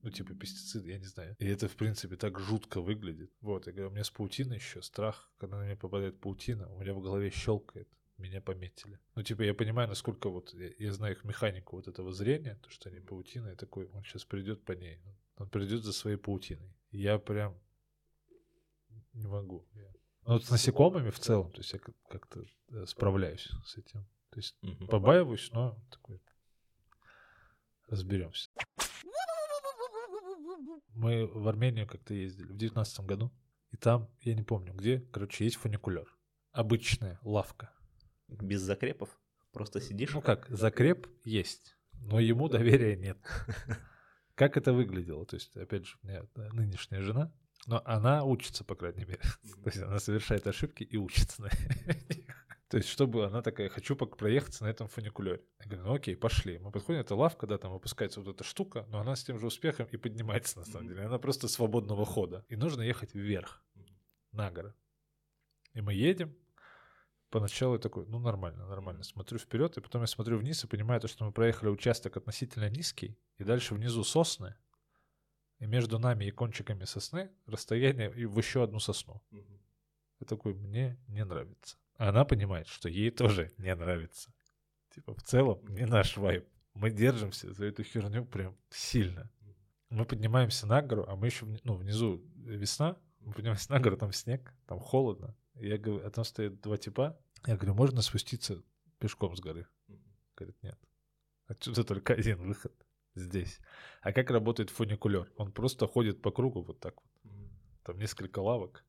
[0.00, 1.36] Ну, типа пестициды, я не знаю.
[1.38, 3.30] И это, в принципе, так жутко выглядит.
[3.40, 6.80] Вот, я говорю, у меня с паутиной еще страх, когда на меня попадает паутина, у
[6.80, 7.88] меня в голове щелкает
[8.22, 8.98] меня пометили.
[9.14, 12.70] Ну, типа, я понимаю, насколько вот, я, я знаю их механику вот этого зрения, то,
[12.70, 15.00] что они паутина, и такой, он сейчас придет по ней,
[15.36, 16.72] он придет за своей паутиной.
[16.90, 17.58] Я прям
[19.12, 19.66] не могу.
[20.24, 24.06] Ну, вот с насекомыми в целом, то есть я как-то э, справляюсь с этим.
[24.30, 24.86] То есть угу.
[24.86, 26.22] побаиваюсь, но такой
[27.88, 28.48] разберемся.
[30.94, 33.32] Мы в Армению как-то ездили в девятнадцатом году,
[33.72, 36.06] и там, я не помню где, короче, есть фуникулер.
[36.52, 37.72] Обычная лавка.
[38.28, 39.20] Без закрепов?
[39.52, 40.14] Просто сидишь?
[40.14, 43.18] Ну как, закреп есть, но ему доверия нет.
[44.34, 45.26] Как это выглядело?
[45.26, 47.32] То есть, опять же, у меня нынешняя жена,
[47.66, 49.20] но она учится, по крайней мере.
[49.62, 51.50] То есть она совершает ошибки и учится на
[52.68, 55.42] То есть, чтобы она такая, хочу проехаться на этом фуникулере.
[55.60, 56.58] Я говорю, ну окей, пошли.
[56.58, 59.46] Мы подходим, это лавка, да, там опускается вот эта штука, но она с тем же
[59.46, 61.04] успехом и поднимается, на самом деле.
[61.04, 62.46] Она просто свободного хода.
[62.48, 63.62] И нужно ехать вверх,
[64.32, 64.72] на гору.
[65.74, 66.34] И мы едем,
[67.28, 70.98] поначалу я такой, ну нормально, нормально, смотрю вперед, и потом я смотрю вниз и понимаю,
[71.00, 74.54] то, что мы проехали участок относительно низкий, и дальше внизу сосны,
[75.62, 79.22] и между нами и кончиками сосны расстояние и в еще одну сосну.
[79.30, 79.60] Угу.
[80.18, 81.76] Я такой, мне не нравится.
[81.98, 84.34] А она понимает, что ей тоже не нравится.
[84.92, 86.48] Типа, в целом, не наш вайб.
[86.74, 89.30] Мы держимся за эту херню прям сильно.
[89.88, 94.12] Мы поднимаемся на гору, а мы еще, ну, внизу весна, мы поднимаемся на гору, там
[94.12, 95.36] снег, там холодно.
[95.54, 97.16] Я говорю, а там стоят два типа.
[97.46, 98.60] Я говорю, можно спуститься
[98.98, 99.68] пешком с горы?
[100.34, 100.78] Говорит, нет.
[101.46, 102.74] Отсюда только один выход.
[103.14, 103.60] Здесь.
[104.00, 105.30] А как работает фуникулер?
[105.36, 107.32] Он просто ходит по кругу вот так вот.
[107.84, 108.84] Там несколько лавок.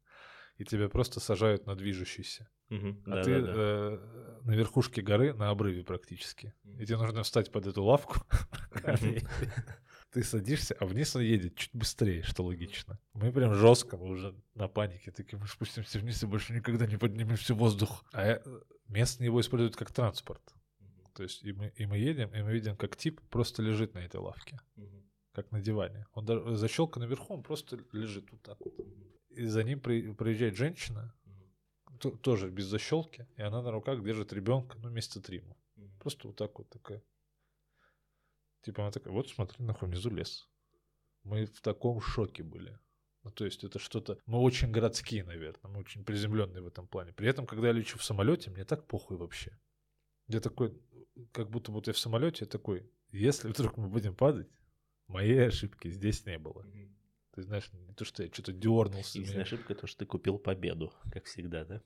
[0.57, 2.47] И тебя просто сажают на движущийся.
[2.69, 3.03] Угу.
[3.07, 3.53] А да, ты да, да.
[3.55, 6.53] Э, на верхушке горы, на обрыве практически.
[6.79, 8.21] И тебе нужно встать под эту лавку.
[10.13, 12.99] ты садишься, а вниз он едет чуть быстрее, что логично.
[13.13, 16.97] Мы прям жестко, мы уже на панике, такие, мы спустимся вниз и больше никогда не
[16.97, 18.05] поднимемся в воздух.
[18.13, 18.41] А э,
[18.87, 20.53] местные его используют как транспорт.
[21.13, 23.99] То есть и мы, и мы едем, и мы видим, как тип просто лежит на
[23.99, 24.59] этой лавке.
[25.31, 26.05] Как на диване.
[26.13, 28.73] Он даже, защелка наверху, он просто лежит вот так вот.
[29.29, 31.15] И за ним при, приезжает женщина,
[31.99, 35.43] то, тоже без защелки, и она на руках держит ребенка, ну, месяца три.
[35.99, 37.01] Просто вот так вот такая
[38.63, 40.49] Типа она такая, вот смотри, нахуй внизу лес.
[41.23, 42.79] Мы в таком шоке были.
[43.23, 44.17] Ну, то есть это что-то...
[44.25, 45.71] Мы очень городские, наверное.
[45.71, 47.13] Мы очень приземленные в этом плане.
[47.13, 49.57] При этом, когда я лечу в самолете, мне так похуй вообще.
[50.27, 50.73] Я такой,
[51.31, 54.47] как будто вот я в самолете, я такой, если вдруг мы будем падать,
[55.07, 56.61] моей ошибки здесь не было.
[56.63, 56.89] Mm-hmm.
[57.35, 59.17] Ты знаешь, не то, что я что-то дернулся.
[59.17, 61.81] Единственная ошибка то, что ты купил победу, как всегда, да?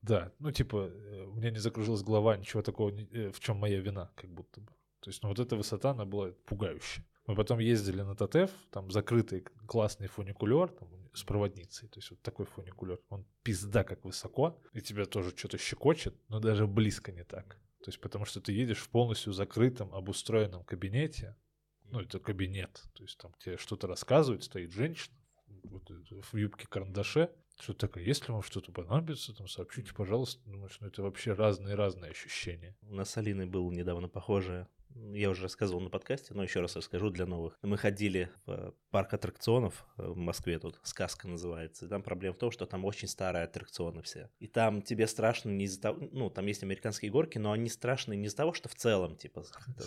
[0.00, 3.80] Да, ну типа, э, у меня не закружилась голова, ничего такого, э, в чем моя
[3.80, 4.72] вина, как будто бы.
[5.00, 7.04] То есть, ну, вот эта высота, она была пугающая.
[7.26, 11.88] Мы потом ездили на ТТФ, там закрытый классный фуникулер там, с проводницей.
[11.88, 13.00] То есть вот такой фуникулер.
[13.08, 17.58] Он пизда как высоко, и тебя тоже что-то щекочет, но даже близко не так.
[17.80, 21.36] То есть потому что ты едешь в полностью закрытом, обустроенном кабинете.
[21.84, 22.82] Ну, это кабинет.
[22.94, 25.16] То есть там тебе что-то рассказывают, стоит женщина
[25.64, 25.90] вот,
[26.32, 27.30] в юбке карандаше.
[27.60, 30.42] Что такое, если вам что-то понадобится, там сообщите, пожалуйста.
[30.48, 32.76] Думаешь, ну это вообще разные-разные ощущения.
[32.82, 36.76] У нас с Алиной было недавно похожее я уже рассказывал на подкасте, но еще раз
[36.76, 37.58] расскажу для новых.
[37.62, 41.86] Мы ходили в парк аттракционов э, в Москве, тут сказка называется.
[41.86, 44.30] И там проблема в том, что там очень старые аттракционы все.
[44.38, 48.14] И там тебе страшно не из-за того, ну, там есть американские горки, но они страшны
[48.14, 49.44] не из-за того, что в целом, типа,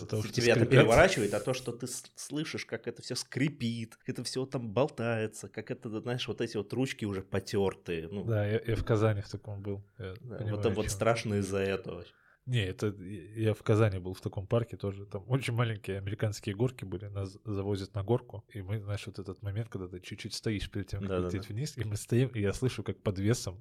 [0.09, 4.23] того, тебя это переворачивает, а то, что ты слышишь, как это все скрипит, как это
[4.23, 8.07] все там болтается, как это, знаешь, вот эти вот ручки уже потертые.
[8.09, 9.83] Ну, да, я, я в Казани в таком был.
[9.97, 12.05] Да, вот, вот страшно из-за этого.
[12.45, 12.87] Не, это
[13.35, 15.07] я в Казани был в таком парке тоже.
[15.07, 17.07] Там очень маленькие американские горки были.
[17.07, 18.45] Нас завозят на горку.
[18.53, 21.41] И мы, знаешь, вот этот момент, когда ты чуть-чуть стоишь перед тем, как да, лететь
[21.41, 21.53] да, да.
[21.55, 23.59] вниз, и мы стоим, и я слышу, как под весом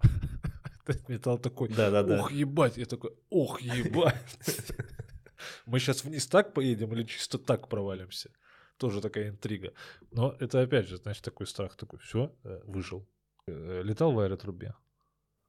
[1.09, 2.21] металл такой, да, да, да.
[2.21, 2.77] ох, ебать.
[2.77, 4.39] Я такой, ох, ебать.
[5.67, 8.31] Мы сейчас вниз так поедем или чисто так провалимся?
[8.77, 9.73] Тоже такая интрига.
[10.11, 13.07] Но это опять же, знаешь, такой страх, такой, все, э, выжил.
[13.47, 14.75] Э, летал в аэротрубе?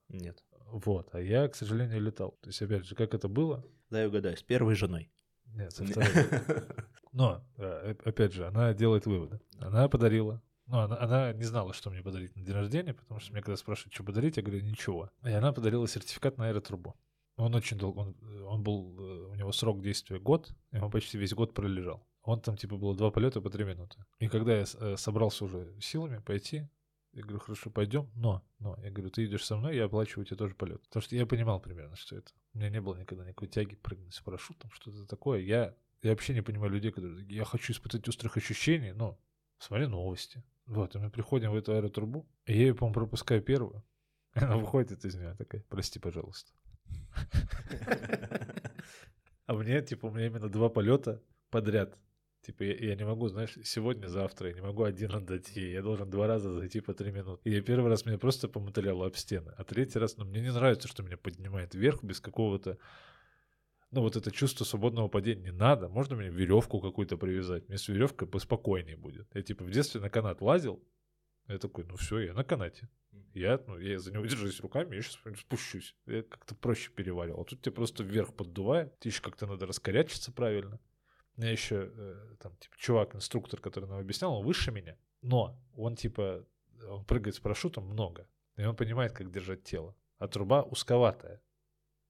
[0.10, 0.44] Нет.
[0.76, 2.38] Вот, а я, к сожалению, летал.
[2.42, 3.66] То есть, опять же, как это было?
[3.90, 5.10] Дай угадаю, с первой женой.
[5.46, 6.10] Нет, со второй.
[7.14, 7.46] Но,
[8.04, 9.40] опять же, она делает выводы.
[9.60, 13.32] Она подарила ну, она, она не знала, что мне подарить на день рождения, потому что
[13.32, 15.12] мне когда спрашивают, что подарить, я говорю, ничего.
[15.24, 16.96] И она подарила сертификат на аэротрубу.
[17.38, 18.16] Он очень долго, он,
[18.46, 22.08] он был, э, у него срок действия год, и он почти весь год пролежал.
[22.24, 24.04] Он там типа было два полета по три минуты.
[24.20, 26.68] И когда я э, собрался уже силами пойти,
[27.16, 30.36] я говорю, хорошо, пойдем, но, но, я говорю, ты идешь со мной, я оплачиваю тебе
[30.36, 30.82] тоже полет.
[30.84, 32.32] Потому что я понимал примерно, что это.
[32.54, 35.40] У меня не было никогда никакой тяги прыгнуть с парашютом, что-то такое.
[35.40, 39.18] Я, я вообще не понимаю людей, которые, я хочу испытать острых ощущений, но
[39.60, 40.44] смотри новости.
[40.66, 43.82] Вот, и мы приходим в эту аэротрубу, и я ее, по-моему, пропускаю первую.
[44.34, 46.52] Она выходит из нее такая, прости, пожалуйста.
[49.48, 52.00] А мне, типа, у меня именно два полета подряд.
[52.46, 55.72] Типа, я, я не могу, знаешь, сегодня, завтра, я не могу один отдать ей.
[55.72, 57.42] Я должен два раза зайти по три минуты.
[57.50, 59.52] И я первый раз меня просто помотыляло об стены.
[59.58, 62.78] А третий раз, ну, мне не нравится, что меня поднимает вверх без какого-то...
[63.90, 65.90] Ну, вот это чувство свободного падения не надо.
[65.90, 67.68] Можно мне веревку какую-то привязать?
[67.68, 69.28] Мне с веревкой поспокойнее будет.
[69.34, 70.84] Я, типа, в детстве на канат лазил.
[71.48, 72.90] Я такой, ну все, я на канате.
[73.34, 75.96] Я, ну, я за него держусь руками, я сейчас спущусь.
[76.06, 77.42] Я как-то проще переваривал.
[77.42, 79.00] А тут тебе просто вверх поддувает.
[79.00, 80.80] Тебе еще как-то надо раскорячиться правильно.
[81.38, 84.98] Меня еще э, там, типа, чувак, инструктор, который нам объяснял, он выше меня.
[85.22, 86.46] Но он, типа,
[86.88, 88.28] он прыгает с парашютом много.
[88.58, 89.96] И он понимает, как держать тело.
[90.18, 91.42] А труба узковатая.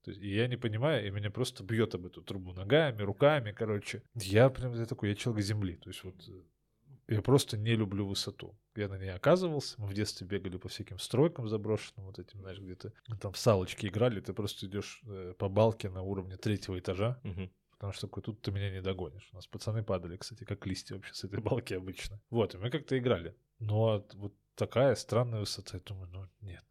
[0.04, 3.50] То есть, и я не понимаю, и меня просто бьет об эту трубу ногами, руками,
[3.50, 4.02] короче.
[4.14, 5.76] Я прям я такой, я человек земли.
[5.76, 9.80] То есть вот э, я просто не люблю высоту я на ней оказывался.
[9.80, 13.86] Мы в детстве бегали по всяким стройкам заброшенным, вот этим, знаешь, где-то там в салочки
[13.86, 17.50] играли, ты просто идешь э, по балке на уровне третьего этажа, угу.
[17.76, 19.28] Потому что такой, тут ты меня не догонишь.
[19.32, 22.20] У нас пацаны падали, кстати, как листья вообще с этой балки обычно.
[22.30, 23.36] Вот, и мы как-то играли.
[23.58, 26.64] Но вот такая странная высота, я думаю, ну нет.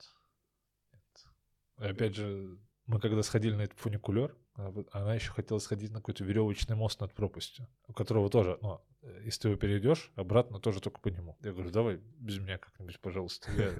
[0.92, 1.28] нет.
[1.80, 6.00] И опять же, мы когда сходили на этот фуникулер, а она еще хотела сходить на
[6.00, 10.60] какой-то веревочный мост над пропастью, у которого тоже, ну, э, если ты его перейдешь, обратно
[10.60, 11.38] тоже только по нему.
[11.42, 13.52] Я говорю, давай без меня как-нибудь, пожалуйста.
[13.52, 13.74] Я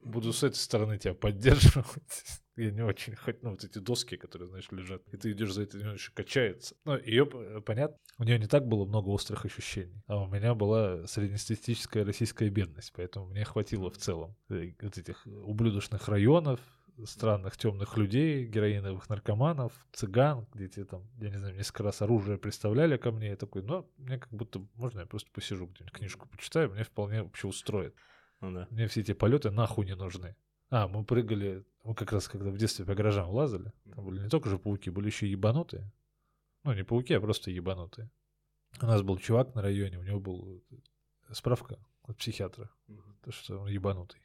[0.00, 2.24] буду с этой стороны тебя поддерживать.
[2.56, 5.62] Я не очень хочу, ну, вот эти доски, которые, знаешь, лежат, и ты идешь за
[5.62, 6.74] это, он еще качается.
[6.84, 7.24] Ну, ее,
[7.64, 12.50] понятно, у нее не так было много острых ощущений, а у меня была среднестатистическая российская
[12.50, 16.60] бедность, поэтому мне хватило в целом э, вот этих ублюдочных районов,
[17.06, 22.36] странных темных людей, героиновых наркоманов, цыган, где тебе там, я не знаю, несколько раз оружие
[22.36, 26.28] представляли ко мне, я такой, ну, мне как будто, можно я просто посижу где-нибудь, книжку
[26.28, 27.94] почитаю, мне вполне вообще устроит.
[28.40, 28.68] Ну, да.
[28.70, 30.36] Мне все эти полеты нахуй не нужны.
[30.70, 34.28] А, мы прыгали, мы как раз когда в детстве по гаражам лазали, там были не
[34.28, 35.90] только же пауки, были еще ебанутые.
[36.62, 38.10] Ну, не пауки, а просто ебанутые.
[38.80, 40.62] У нас был чувак на районе, у него был
[41.32, 42.70] справка от психиатра,
[43.22, 44.20] то, что он ебанутый.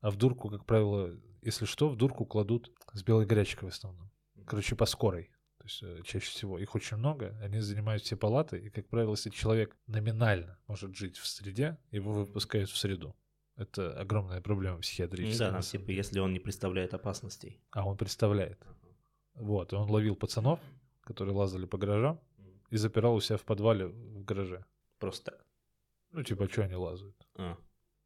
[0.00, 4.10] А в дурку, как правило, если что, в дурку кладут с белой горячкой в основном.
[4.46, 5.30] Короче, по скорой.
[5.58, 9.12] То есть э, чаще всего их очень много, они занимают все палаты, и, как правило,
[9.12, 13.16] если человек номинально может жить в среде, его выпускают в среду.
[13.56, 15.52] Это огромная проблема психиатрическая.
[15.52, 17.60] Да, типа, если он не представляет опасностей.
[17.70, 18.58] А он представляет.
[19.34, 20.60] Вот, и он ловил пацанов,
[21.02, 22.20] которые лазали по гаражам,
[22.70, 24.64] и запирал у себя в подвале в гараже.
[24.98, 25.46] Просто так?
[26.10, 27.16] Ну, типа, что они лазают?
[27.36, 27.56] А.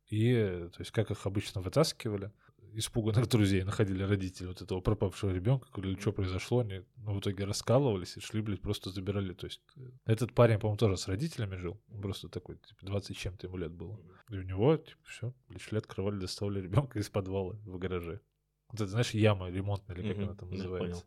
[0.07, 2.33] И, то есть, как их обычно вытаскивали,
[2.75, 7.45] испуганных друзей находили родители вот этого пропавшего ребенка, говорили, что произошло, они ну, в итоге
[7.45, 9.33] раскалывались и шли, блядь, просто забирали.
[9.35, 13.47] То есть э, этот парень, по-моему, тоже с родителями жил, просто такой, типа, 20 чем-то
[13.47, 14.01] ему лет было.
[14.31, 18.21] И у него, типа, все, блядь, шли, открывали, доставали ребенка из подвала в гараже.
[18.69, 21.05] Вот это, знаешь, яма ремонтная, или как она там называется.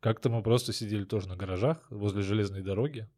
[0.00, 3.08] Как-то мы просто сидели тоже на гаражах возле железной дороги,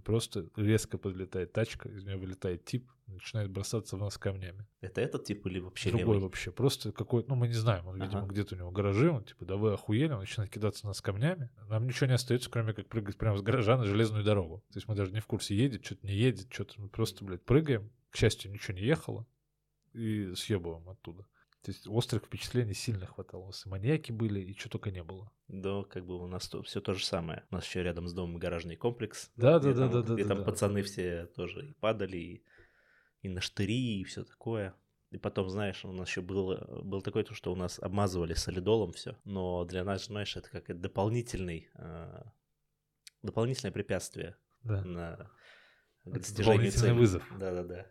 [0.00, 4.66] Просто резко подлетает тачка, из нее вылетает тип, начинает бросаться в нас камнями.
[4.80, 6.20] Это этот тип или вообще Другой левый?
[6.20, 6.50] вообще.
[6.52, 8.32] Просто какой ну мы не знаем, он, видимо, ага.
[8.32, 11.50] где-то у него гаражи, он типа, да вы охуели, он начинает кидаться на нас камнями.
[11.68, 14.64] Нам ничего не остается, кроме как прыгать прямо с гаража на железную дорогу.
[14.72, 17.44] То есть мы даже не в курсе, едет, что-то не едет, что-то мы просто, блядь,
[17.44, 17.90] прыгаем.
[18.10, 19.26] К счастью, ничего не ехало.
[19.92, 21.26] И съебываем оттуда.
[21.62, 23.42] То есть острых впечатлений сильно хватало.
[23.42, 25.30] У нас и маньяки были, и что только не было.
[25.48, 27.44] Да, как бы у нас то, все то же самое.
[27.50, 29.30] У нас еще рядом с домом гаражный комплекс.
[29.36, 30.14] Да, да, да, да, да.
[30.14, 30.44] И да, там да.
[30.44, 32.44] пацаны все тоже и падали, и,
[33.20, 34.74] и на штыри, и все такое.
[35.10, 38.92] И потом, знаешь, у нас еще было, был такой, то, что у нас обмазывали солидолом
[38.92, 39.18] все.
[39.24, 42.22] Но для нас, знаешь, это как дополнительный, э,
[43.22, 44.82] дополнительное препятствие да.
[44.84, 45.30] на
[46.06, 46.92] достижение цели.
[46.92, 47.26] вызов.
[47.38, 47.86] Да-да-да.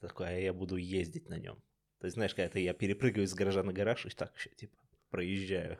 [0.00, 1.60] Такое, а я буду ездить на нем.
[2.00, 4.76] То есть, знаешь, когда я перепрыгиваю из гаража на гараж, и так еще, типа,
[5.10, 5.78] проезжаю.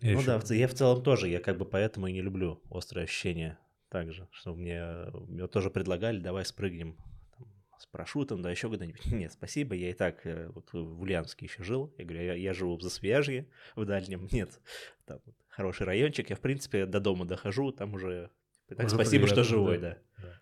[0.00, 0.38] Я ну еще...
[0.38, 4.28] да, я в целом тоже, я как бы поэтому и не люблю острые ощущения также,
[4.32, 4.84] что мне,
[5.28, 6.96] мне тоже предлагали, давай спрыгнем
[7.36, 7.46] там,
[7.78, 9.06] с парашютом, да еще куда-нибудь.
[9.12, 12.52] Нет, спасибо, я и так э, вот в Ульяновске еще жил, я говорю, я, я
[12.54, 14.60] живу в Засвяжье, в дальнем, нет,
[15.06, 18.30] там хороший райончик, я в принципе до дома дохожу, там уже,
[18.66, 19.98] так, уже спасибо, что живой, да.
[20.18, 20.40] да.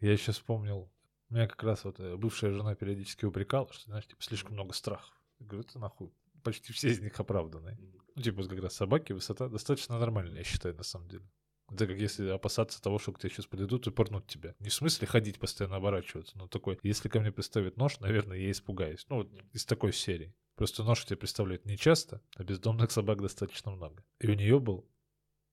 [0.00, 0.90] Я еще вспомнил,
[1.34, 5.12] меня как раз вот э, бывшая жена периодически упрекала, что, знаешь, типа, слишком много страхов.
[5.38, 6.10] Я говорю, это нахуй,
[6.42, 7.76] почти все из них оправданы.
[8.14, 11.24] Ну, типа, как раз собаки, высота достаточно нормальная, я считаю, на самом деле.
[11.68, 14.54] Это как если опасаться того, что к тебе сейчас подойдут и порнут тебя.
[14.60, 18.50] Не в смысле ходить, постоянно оборачиваться, но такой, если ко мне представят нож, наверное, я
[18.50, 19.04] испугаюсь.
[19.08, 20.32] Ну, вот из такой серии.
[20.54, 24.02] Просто нож тебе представляют не часто, а бездомных собак достаточно много.
[24.20, 24.88] И у нее был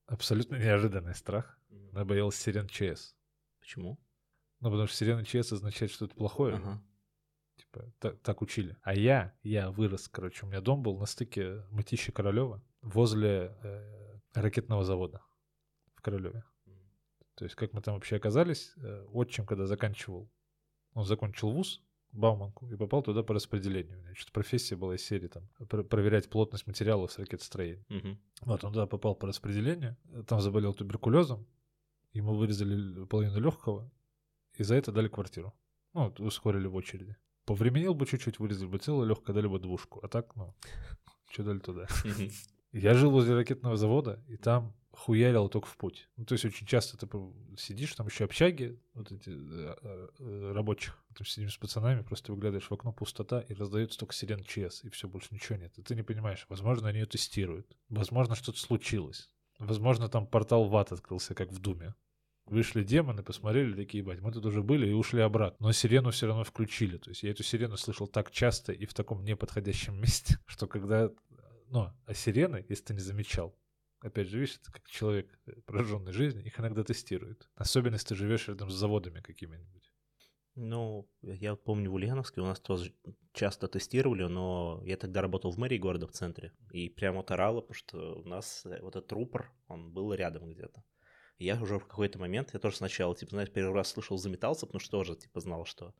[0.05, 1.59] абсолютно неожиданный страх.
[1.91, 3.15] Она боялась сирен ЧС.
[3.59, 3.99] Почему?
[4.63, 6.55] Ну, потому что сирена ЧС означает что-то плохое.
[6.55, 6.81] Ага.
[7.57, 8.77] Типа, так, так учили.
[8.81, 14.19] А я, я вырос, короче, у меня дом был на стыке Мытищи Королева возле э,
[14.33, 15.21] ракетного завода
[15.95, 16.45] в Королеве.
[17.35, 20.31] То есть, как мы там вообще оказались, э, отчим, когда заканчивал,
[20.93, 21.83] он закончил вуз,
[22.13, 23.99] Бауманку, и попал туда по распределению.
[23.99, 27.83] У меня что-то профессия была из серии там, про- проверять плотность материалов с ракетостроения.
[27.89, 28.17] Мгм.
[28.43, 31.45] Вот, он туда попал по распределению, там заболел туберкулезом,
[32.13, 33.91] ему вырезали половину легкого,
[34.55, 35.53] и за это дали квартиру.
[35.93, 37.15] Ну, вот ускорили в очереди.
[37.45, 39.99] Повременил бы чуть-чуть, вырезали бы целое легкое, дали бы двушку.
[40.01, 40.55] А так, ну,
[41.29, 41.87] что дали туда.
[42.71, 46.09] Я жил возле ракетного завода, и там хуярил только в путь.
[46.17, 47.07] Ну, то есть очень часто ты
[47.57, 52.31] сидишь, там еще общаги, вот эти э, э, э, рабочих, там сидим с пацанами, просто
[52.31, 55.77] выглядываешь в окно, пустота, и раздается только сирен ЧС, и все, больше ничего нет.
[55.77, 59.29] И ты не понимаешь, возможно, они ее тестируют, возможно, что-то случилось,
[59.59, 61.95] возможно, там портал в ад открылся, как в Думе.
[62.45, 65.67] Вышли демоны, посмотрели, такие, ебать, мы тут уже были и ушли обратно.
[65.67, 66.97] Но сирену все равно включили.
[66.97, 71.09] То есть я эту сирену слышал так часто и в таком неподходящем месте, что когда...
[71.69, 73.57] Ну, а сирены, если ты не замечал,
[74.01, 77.49] опять же, видишь, это как человек, э, пораженный жизнью, их иногда тестируют.
[77.55, 79.91] Особенно, если ты живешь рядом с заводами какими-нибудь.
[80.55, 82.93] Ну, я помню, в Ульяновске у нас тоже
[83.31, 87.61] часто тестировали, но я тогда работал в мэрии города в центре, и прямо вот орало,
[87.61, 90.83] потому что у нас э, вот этот рупор, он был рядом где-то.
[91.39, 94.79] Я уже в какой-то момент, я тоже сначала, типа, знаешь, первый раз слышал, заметался, потому
[94.79, 95.93] что тоже, типа, знал, что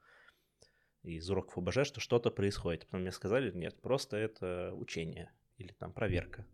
[1.04, 2.86] из уроков ОБЖ, что что-то происходит.
[2.86, 6.46] Потом мне сказали, нет, просто это учение или там проверка.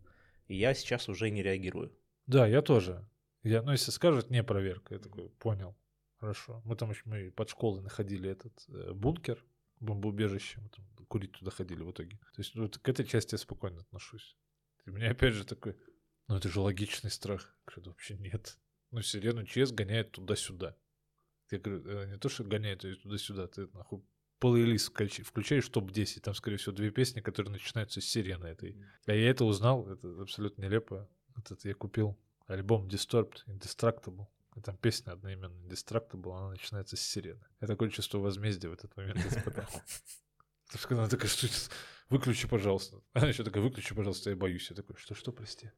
[0.48, 1.96] И я сейчас уже не реагирую.
[2.26, 3.08] Да, я тоже.
[3.42, 5.76] Я, ну, если скажут, не проверка, я такой, понял,
[6.18, 6.60] хорошо.
[6.64, 9.42] Мы там еще мы под школой находили этот э, бункер,
[9.78, 12.18] бомбоубежище, мы там курить туда ходили в итоге.
[12.34, 14.36] То есть вот к этой части я спокойно отношусь.
[14.84, 15.76] И у меня опять же такой,
[16.28, 17.56] ну это же логичный страх.
[17.66, 18.58] Говорю, «Да вообще нет.
[18.90, 20.76] Ну, сирену ЧС гоняет туда-сюда.
[21.50, 24.02] Я говорю, «Э, не то, что гоняет ее туда-сюда, ты нахуй
[24.40, 24.92] плейлист
[25.24, 28.76] включаешь топ-10, там, скорее всего, две песни, которые начинаются с сирены этой.
[29.06, 31.08] А я это узнал, это абсолютно нелепо.
[31.36, 34.26] Этот я купил альбом Disturbed, Indestructible.
[34.56, 37.44] И там песня одноименная Indestructible, она начинается с сирены.
[37.60, 39.66] Я такое чувство возмездия в этот момент испытал.
[40.66, 41.46] Потому что она такая, что
[42.08, 43.00] выключи, пожалуйста.
[43.12, 44.68] Она еще такая, выключи, пожалуйста, я боюсь.
[44.70, 45.70] Я такой, что, что, прости?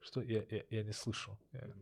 [0.00, 0.22] Что?
[0.22, 1.38] Я, я, я не слышу.
[1.52, 1.72] Я-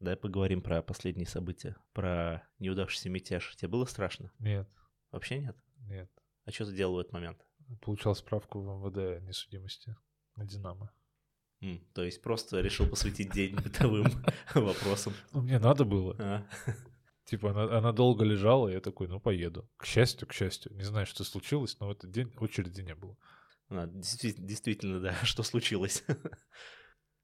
[0.00, 3.54] Давай поговорим про последние события, про неудавшийся мятеж.
[3.56, 4.30] Тебе было страшно?
[4.38, 4.68] Нет,
[5.10, 5.56] Вообще нет?
[5.78, 6.10] нет.
[6.44, 7.44] А что ты делал в этот момент?
[7.80, 9.96] Получал справку в МВД о несудимости
[10.36, 10.92] на Динамо.
[11.62, 14.06] М, то есть просто решил посвятить день бытовым
[14.54, 15.14] вопросам.
[15.32, 16.14] Ну, мне надо было.
[16.18, 16.46] А,
[17.24, 19.68] Типа, она, она долго лежала, и я такой, ну, поеду.
[19.78, 20.72] К счастью, к счастью.
[20.76, 23.16] Не знаю, что случилось, но в этот день очереди не было.
[23.68, 26.04] а, действи- Действительно, да, что случилось?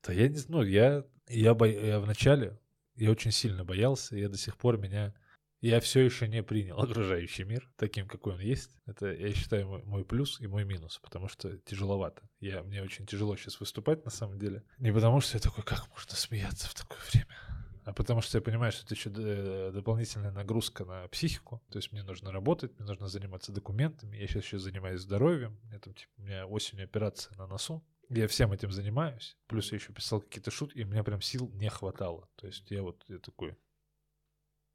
[0.03, 1.05] Да я не знаю, я,
[1.41, 1.67] я, бо...
[1.67, 2.59] я вначале,
[2.97, 5.15] я очень сильно боялся, я до сих пор меня...
[5.61, 8.73] Я все еще не принял окружающий мир таким, какой он есть.
[8.85, 12.23] Это, я считаю, мой, мой плюс и мой минус, потому что тяжеловато.
[12.41, 14.65] Я, мне очень тяжело сейчас выступать, на самом деле.
[14.79, 17.37] Не потому, что я такой, как можно смеяться в такое время,
[17.85, 21.63] а потому что я понимаю, что это еще д- дополнительная нагрузка на психику.
[21.71, 24.17] То есть мне нужно работать, мне нужно заниматься документами.
[24.17, 25.59] Я сейчас еще занимаюсь здоровьем.
[25.65, 27.85] Меня, там, типа, у меня осенью операция на носу.
[28.15, 29.37] Я всем этим занимаюсь.
[29.47, 32.29] Плюс я еще писал какие-то шутки, и меня прям сил не хватало.
[32.37, 33.57] То есть я вот я такой...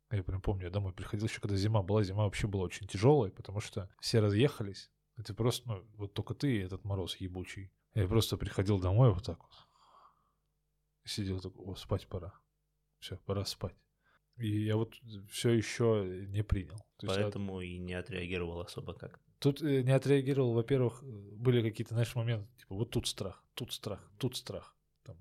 [0.09, 2.01] Я прям помню, я домой приходил еще, когда зима была.
[2.03, 4.89] Зима вообще была очень тяжелая, потому что все разъехались.
[5.17, 7.71] Это просто, ну, вот только ты и этот мороз ебучий.
[7.93, 9.67] Я просто приходил домой вот так вот.
[11.03, 12.33] Сидел такой, о, спать пора.
[12.99, 13.75] Все, пора спать.
[14.37, 14.95] И я вот
[15.29, 16.77] все еще не принял.
[16.97, 19.19] То есть я- Поэтому и не отреагировал особо как.
[19.39, 23.99] Тут э, не отреагировал, во-первых, были какие-то, знаешь, моменты, типа, вот тут страх, тут страх,
[24.17, 24.75] тут страх.
[25.03, 25.17] Там.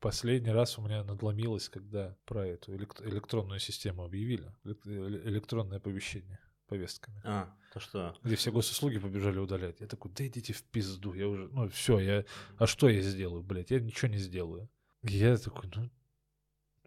[0.00, 6.40] Последний раз у меня надломилось, когда про эту элект- электронную систему объявили, э- электронное оповещение
[6.66, 8.16] повестками, А, то что?
[8.24, 9.80] где все госуслуги побежали удалять.
[9.80, 12.24] Я такой, да идите в пизду, я уже, ну все, я,
[12.58, 14.68] а что я сделаю, блядь, я ничего не сделаю.
[15.02, 15.88] Я такой, ну,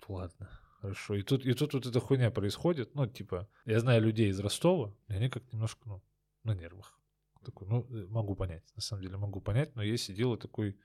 [0.10, 0.50] ладно,
[0.82, 1.16] хорошо.
[1.16, 4.94] И тут, и тут вот эта хуйня происходит, ну, типа, я знаю людей из Ростова,
[5.08, 6.04] и они как немножко, ну,
[6.44, 7.00] на нервах.
[7.44, 10.78] Такой, ну, э, могу понять, на самом деле могу понять, но я сидел и такой,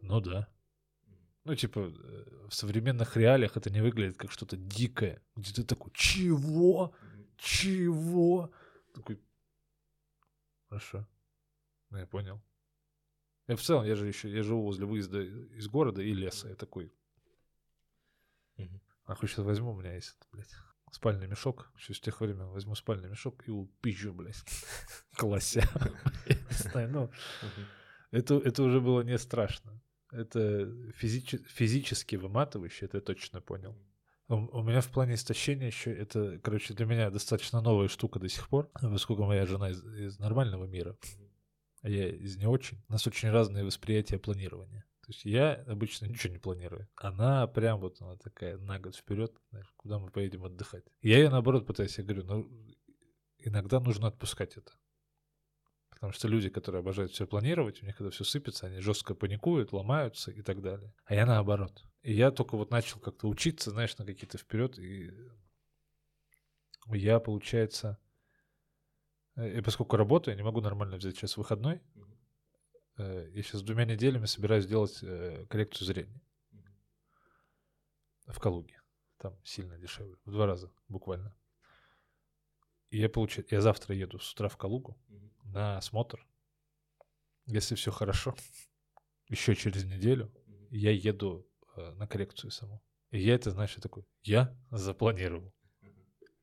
[0.00, 0.48] ну да.
[1.44, 5.90] Ну, типа, э, в современных реалиях это не выглядит как что-то дикое, где ты такой,
[5.94, 6.94] чего?
[7.36, 8.52] Чего?
[8.94, 9.20] Такой,
[10.68, 11.08] хорошо,
[11.90, 12.40] ну, я понял.
[13.48, 16.48] Я в целом, я же еще, я живу возле выезда из города и леса.
[16.48, 16.92] Я такой,
[18.56, 18.80] Мгм.
[19.06, 20.54] нахуй сейчас возьму, у меня есть, блядь,
[20.92, 21.70] спальный мешок.
[21.76, 24.42] Еще с тех времен возьму спальный мешок и упизжу, блядь,
[25.16, 25.68] колося.
[26.74, 27.10] Ну,
[28.10, 29.80] это, это уже было не страшно.
[30.10, 30.66] Это
[31.00, 33.76] физичи- физически выматывающе, это я точно понял.
[34.28, 38.28] У, у меня в плане истощения еще это, короче, для меня достаточно новая штука до
[38.28, 40.96] сих пор, поскольку моя жена из, из нормального мира,
[41.82, 42.82] а я из не очень.
[42.88, 44.84] У нас очень разные восприятия планирования.
[45.08, 46.86] То есть я обычно ничего не планирую.
[46.96, 50.84] Она прям вот она такая на год вперед, знаешь, куда мы поедем отдыхать.
[51.00, 52.76] Я ей наоборот пытаюсь, я говорю, ну
[53.38, 54.70] иногда нужно отпускать это.
[55.88, 59.72] Потому что люди, которые обожают все планировать, у них когда все сыпется, они жестко паникуют,
[59.72, 60.92] ломаются и так далее.
[61.06, 61.86] А я наоборот.
[62.02, 64.78] И я только вот начал как-то учиться, знаешь, на какие-то вперед.
[64.78, 65.10] И
[66.88, 67.98] я, получается,
[69.36, 71.80] э, и поскольку работаю, не могу нормально взять сейчас выходной.
[72.98, 76.20] Э, Я сейчас двумя неделями собираюсь сделать э, коррекцию зрения
[78.26, 78.80] в Калуге.
[79.18, 80.16] Там сильно дешевле.
[80.24, 81.34] В два раза буквально.
[82.90, 84.98] И я получаю, я завтра еду с утра в Калугу
[85.44, 86.26] на осмотр.
[87.46, 88.34] Если все хорошо,
[89.28, 90.32] еще через неделю
[90.70, 91.46] я еду
[91.76, 92.82] э, на коррекцию саму.
[93.10, 95.54] И я это, я такой, я запланировал.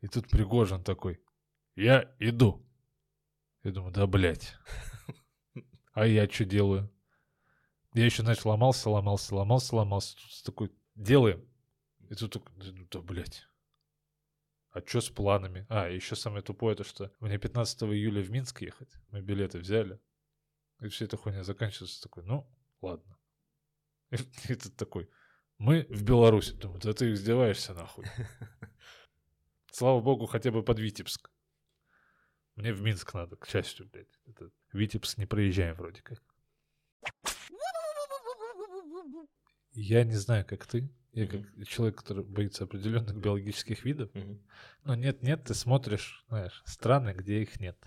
[0.02, 1.20] И тут Пригожин такой,
[1.76, 2.66] я иду.
[3.64, 4.56] Я думаю, да, блядь.
[5.96, 6.92] А я что делаю?
[7.94, 10.18] Я еще, знаешь, ломался, ломался, ломался, ломался.
[10.18, 11.48] Тут такой, делаем.
[12.10, 13.48] И тут такой, да, ну да, блядь.
[14.72, 15.66] А что с планами?
[15.70, 18.94] А, еще самое тупое, то что мне 15 июля в Минск ехать.
[19.12, 19.98] Мы билеты взяли.
[20.82, 22.46] И вся эта хуйня заканчивается такой, ну,
[22.82, 23.18] ладно.
[24.12, 24.16] И,
[24.50, 25.10] и тут такой,
[25.58, 26.52] мы в Беларуси.
[26.56, 28.06] Думаю, да ты издеваешься нахуй.
[29.72, 31.32] Слава богу, хотя бы под Витебск.
[32.56, 34.08] Мне в Минск надо, к счастью, блядь.
[34.28, 36.22] Это Витебск не проезжаем вроде как.
[39.74, 40.90] Я не знаю, как ты.
[41.12, 44.14] Я как человек, который боится определенных биологических видов.
[44.14, 44.42] Мгм.
[44.84, 47.78] Но нет-нет, ты смотришь, знаешь, страны, где их нет.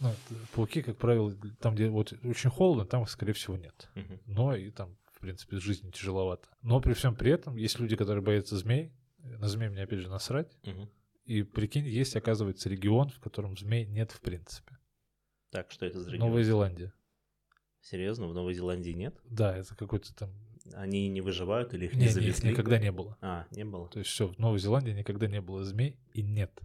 [0.00, 3.88] Ну, т- пауки, как правило, там, где вот очень холодно, там их, скорее всего, нет.
[3.94, 4.20] Мгм.
[4.26, 6.48] Но и там, в принципе, жизнь тяжеловато.
[6.62, 8.92] Но при всем при этом есть люди, которые боятся змей.
[9.18, 10.56] На змей мне, опять же, насрать.
[10.64, 10.90] Мгм.
[11.24, 14.78] И прикинь, есть, оказывается, регион, в котором змей нет в принципе.
[15.50, 16.28] Так, что это за регион?
[16.28, 16.92] Новая Зеландия.
[17.80, 19.18] Серьезно, в Новой Зеландии нет?
[19.24, 20.30] Да, это какой-то там...
[20.72, 22.50] Они не выживают или их Не, не не, их завезли?
[22.50, 23.18] никогда не было.
[23.20, 23.88] А, не было.
[23.88, 26.58] То есть все, в Новой Зеландии никогда не было змей и нет.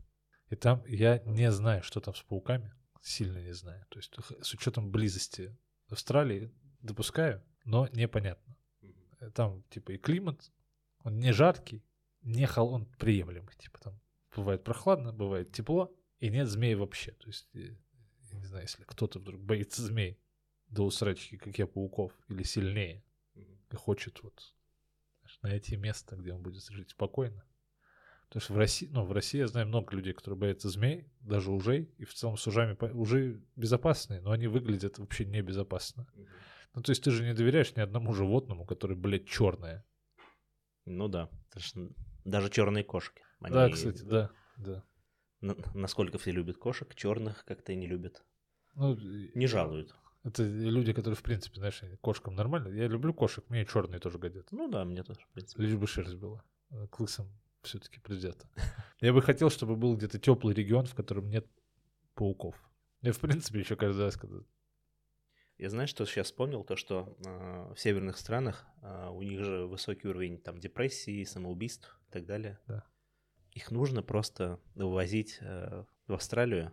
[0.49, 2.73] И там я не знаю, что там с пауками.
[3.01, 3.85] Сильно не знаю.
[3.89, 5.55] То есть с учетом близости
[5.89, 6.51] Австралии
[6.81, 8.55] допускаю, но непонятно.
[9.33, 10.51] Там типа и климат,
[11.03, 11.83] он не жаркий,
[12.21, 12.73] не хол...
[12.73, 13.53] он приемлемый.
[13.57, 13.99] Типа там
[14.35, 17.11] бывает прохладно, бывает тепло, и нет змей вообще.
[17.13, 17.75] То есть, э,
[18.31, 20.19] я не знаю, если кто-то вдруг боится змей
[20.67, 23.03] до усрачки, как я, пауков, или сильнее,
[23.35, 24.55] и хочет вот
[25.41, 27.45] найти место, где он будет жить спокойно.
[28.27, 31.51] Потому что в России, ну, в России я знаю много людей, которые боятся змей, даже
[31.51, 36.07] ужей, и в целом с ужами ужи безопасные, но они выглядят вообще небезопасно.
[36.13, 36.27] Мгм.
[36.75, 39.83] Ну, то есть ты же не доверяешь ни одному животному, который, блядь, черное.
[40.85, 41.29] Ну да.
[42.25, 43.23] Даже черные кошки.
[43.39, 44.83] Да, Они- кстати, да, да.
[45.73, 48.23] Насколько все любят кошек, черных как-то и не любят.
[48.75, 49.95] Ну, Не жалуют.
[50.23, 52.67] Это люди, которые, в принципе, знаешь, кошкам нормально.
[52.69, 54.53] Я люблю кошек, мне черные тоже годятся.
[54.55, 55.63] Ну да, мне тоже, в принципе.
[55.63, 56.43] Лишь бы шерсть была.
[56.71, 57.27] А К лысым
[57.61, 58.49] все-таки предвзято.
[59.01, 61.47] Я бы хотел, чтобы был где-то теплый регион, в котором нет
[62.15, 62.55] пауков.
[63.01, 64.39] Я, в принципе, еще каждый раз, когда...
[65.57, 66.63] Я знаешь, что сейчас вспомнил?
[66.63, 71.99] То, что а, в северных странах а, у них же высокий уровень там депрессии, самоубийств
[72.07, 72.59] и так далее.
[72.67, 72.85] Да.
[73.59, 76.71] Их нужно просто вывозить э, в Австралию,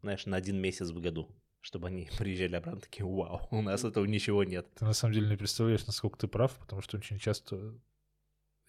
[0.00, 1.28] знаешь, на один месяц в году,
[1.60, 4.66] чтобы они приезжали обратно такие, вау, у нас этого ничего нет.
[4.74, 7.78] Ты на самом деле не представляешь, насколько ты прав, потому что очень часто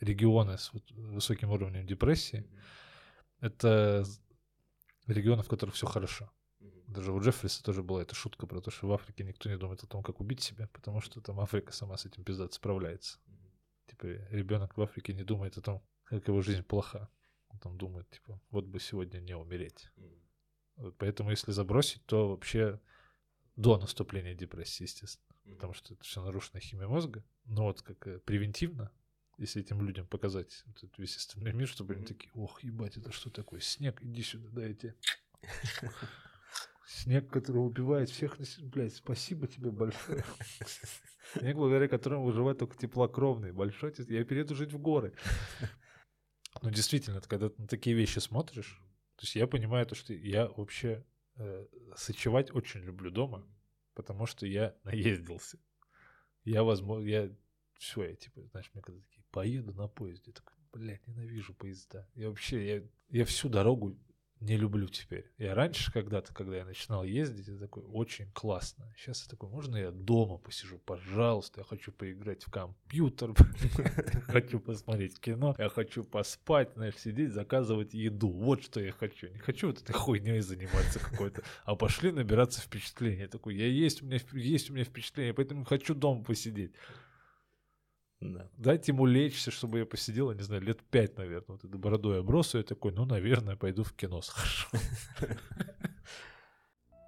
[0.02, 2.46] регионы с высоким уровнем депрессии—
[3.40, 4.04] это
[5.08, 6.30] регионы, в которых все хорошо.
[6.88, 9.82] Даже у Джеффриса тоже была эта шутка про то, что в Африке никто не думает
[9.84, 13.20] о том, как убить себя, потому что там Африка сама с этим пиздато справляется.
[13.88, 17.10] Типа ребенок в Африке не думает о том, как его жизнь плоха.
[17.54, 19.90] Он там думает, типа, вот бы сегодня не умереть.
[20.76, 22.80] Вот поэтому если забросить, то вообще
[23.56, 25.36] до наступления депрессии, естественно.
[25.56, 27.24] Потому что это все нарушенная химия мозга.
[27.46, 28.92] Но вот как э, превентивно,
[29.38, 33.12] если этим людям показать вот этот весь остальной мир, чтобы они такие, ох, ебать, это
[33.12, 33.60] что такое?
[33.60, 34.96] Снег, иди сюда, дайте.
[36.88, 40.24] Снег, который убивает всех, блядь, спасибо тебе большое.
[41.34, 43.52] Снег, благодаря которому выживают только теплокровные.
[43.52, 45.14] Большой я перееду жить в горы.
[46.62, 48.80] Ну, действительно, ты когда на такие вещи смотришь,
[49.16, 53.48] то есть я понимаю то, что я вообще э, сочевать очень люблю дома,
[53.94, 55.60] потому что я наездился.
[56.44, 57.30] Я, возможно, я
[57.78, 62.08] все, я типа, знаешь, мне когда такие, поеду на поезде, я такой, блядь, ненавижу поезда.
[62.16, 63.98] Я вообще, я, я всю дорогу
[64.44, 65.26] не люблю теперь.
[65.38, 68.94] Я раньше когда-то, когда я начинал ездить, я такой, очень классно.
[68.98, 73.34] Сейчас я такой, можно я дома посижу, пожалуйста, я хочу поиграть в компьютер,
[74.28, 78.30] хочу посмотреть кино, я хочу поспать, знаешь, сидеть, заказывать еду.
[78.30, 79.30] Вот что я хочу.
[79.30, 83.22] Не хочу вот этой хуйней заниматься какой-то, а пошли набираться впечатления.
[83.22, 86.74] Я такой, я есть, у меня есть у меня впечатление, поэтому хочу дома посидеть.
[88.24, 88.48] Да.
[88.58, 91.56] Дайте ему лечься, чтобы я посидел, не знаю, лет пять, наверное.
[91.56, 94.68] Вот это бородой оброс, и я такой, ну, наверное, пойду в кино схожу.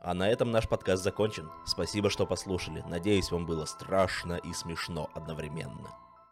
[0.01, 1.49] А на этом наш подкаст закончен.
[1.66, 2.84] Спасибо, что послушали.
[2.88, 6.05] Надеюсь, вам было страшно и смешно одновременно.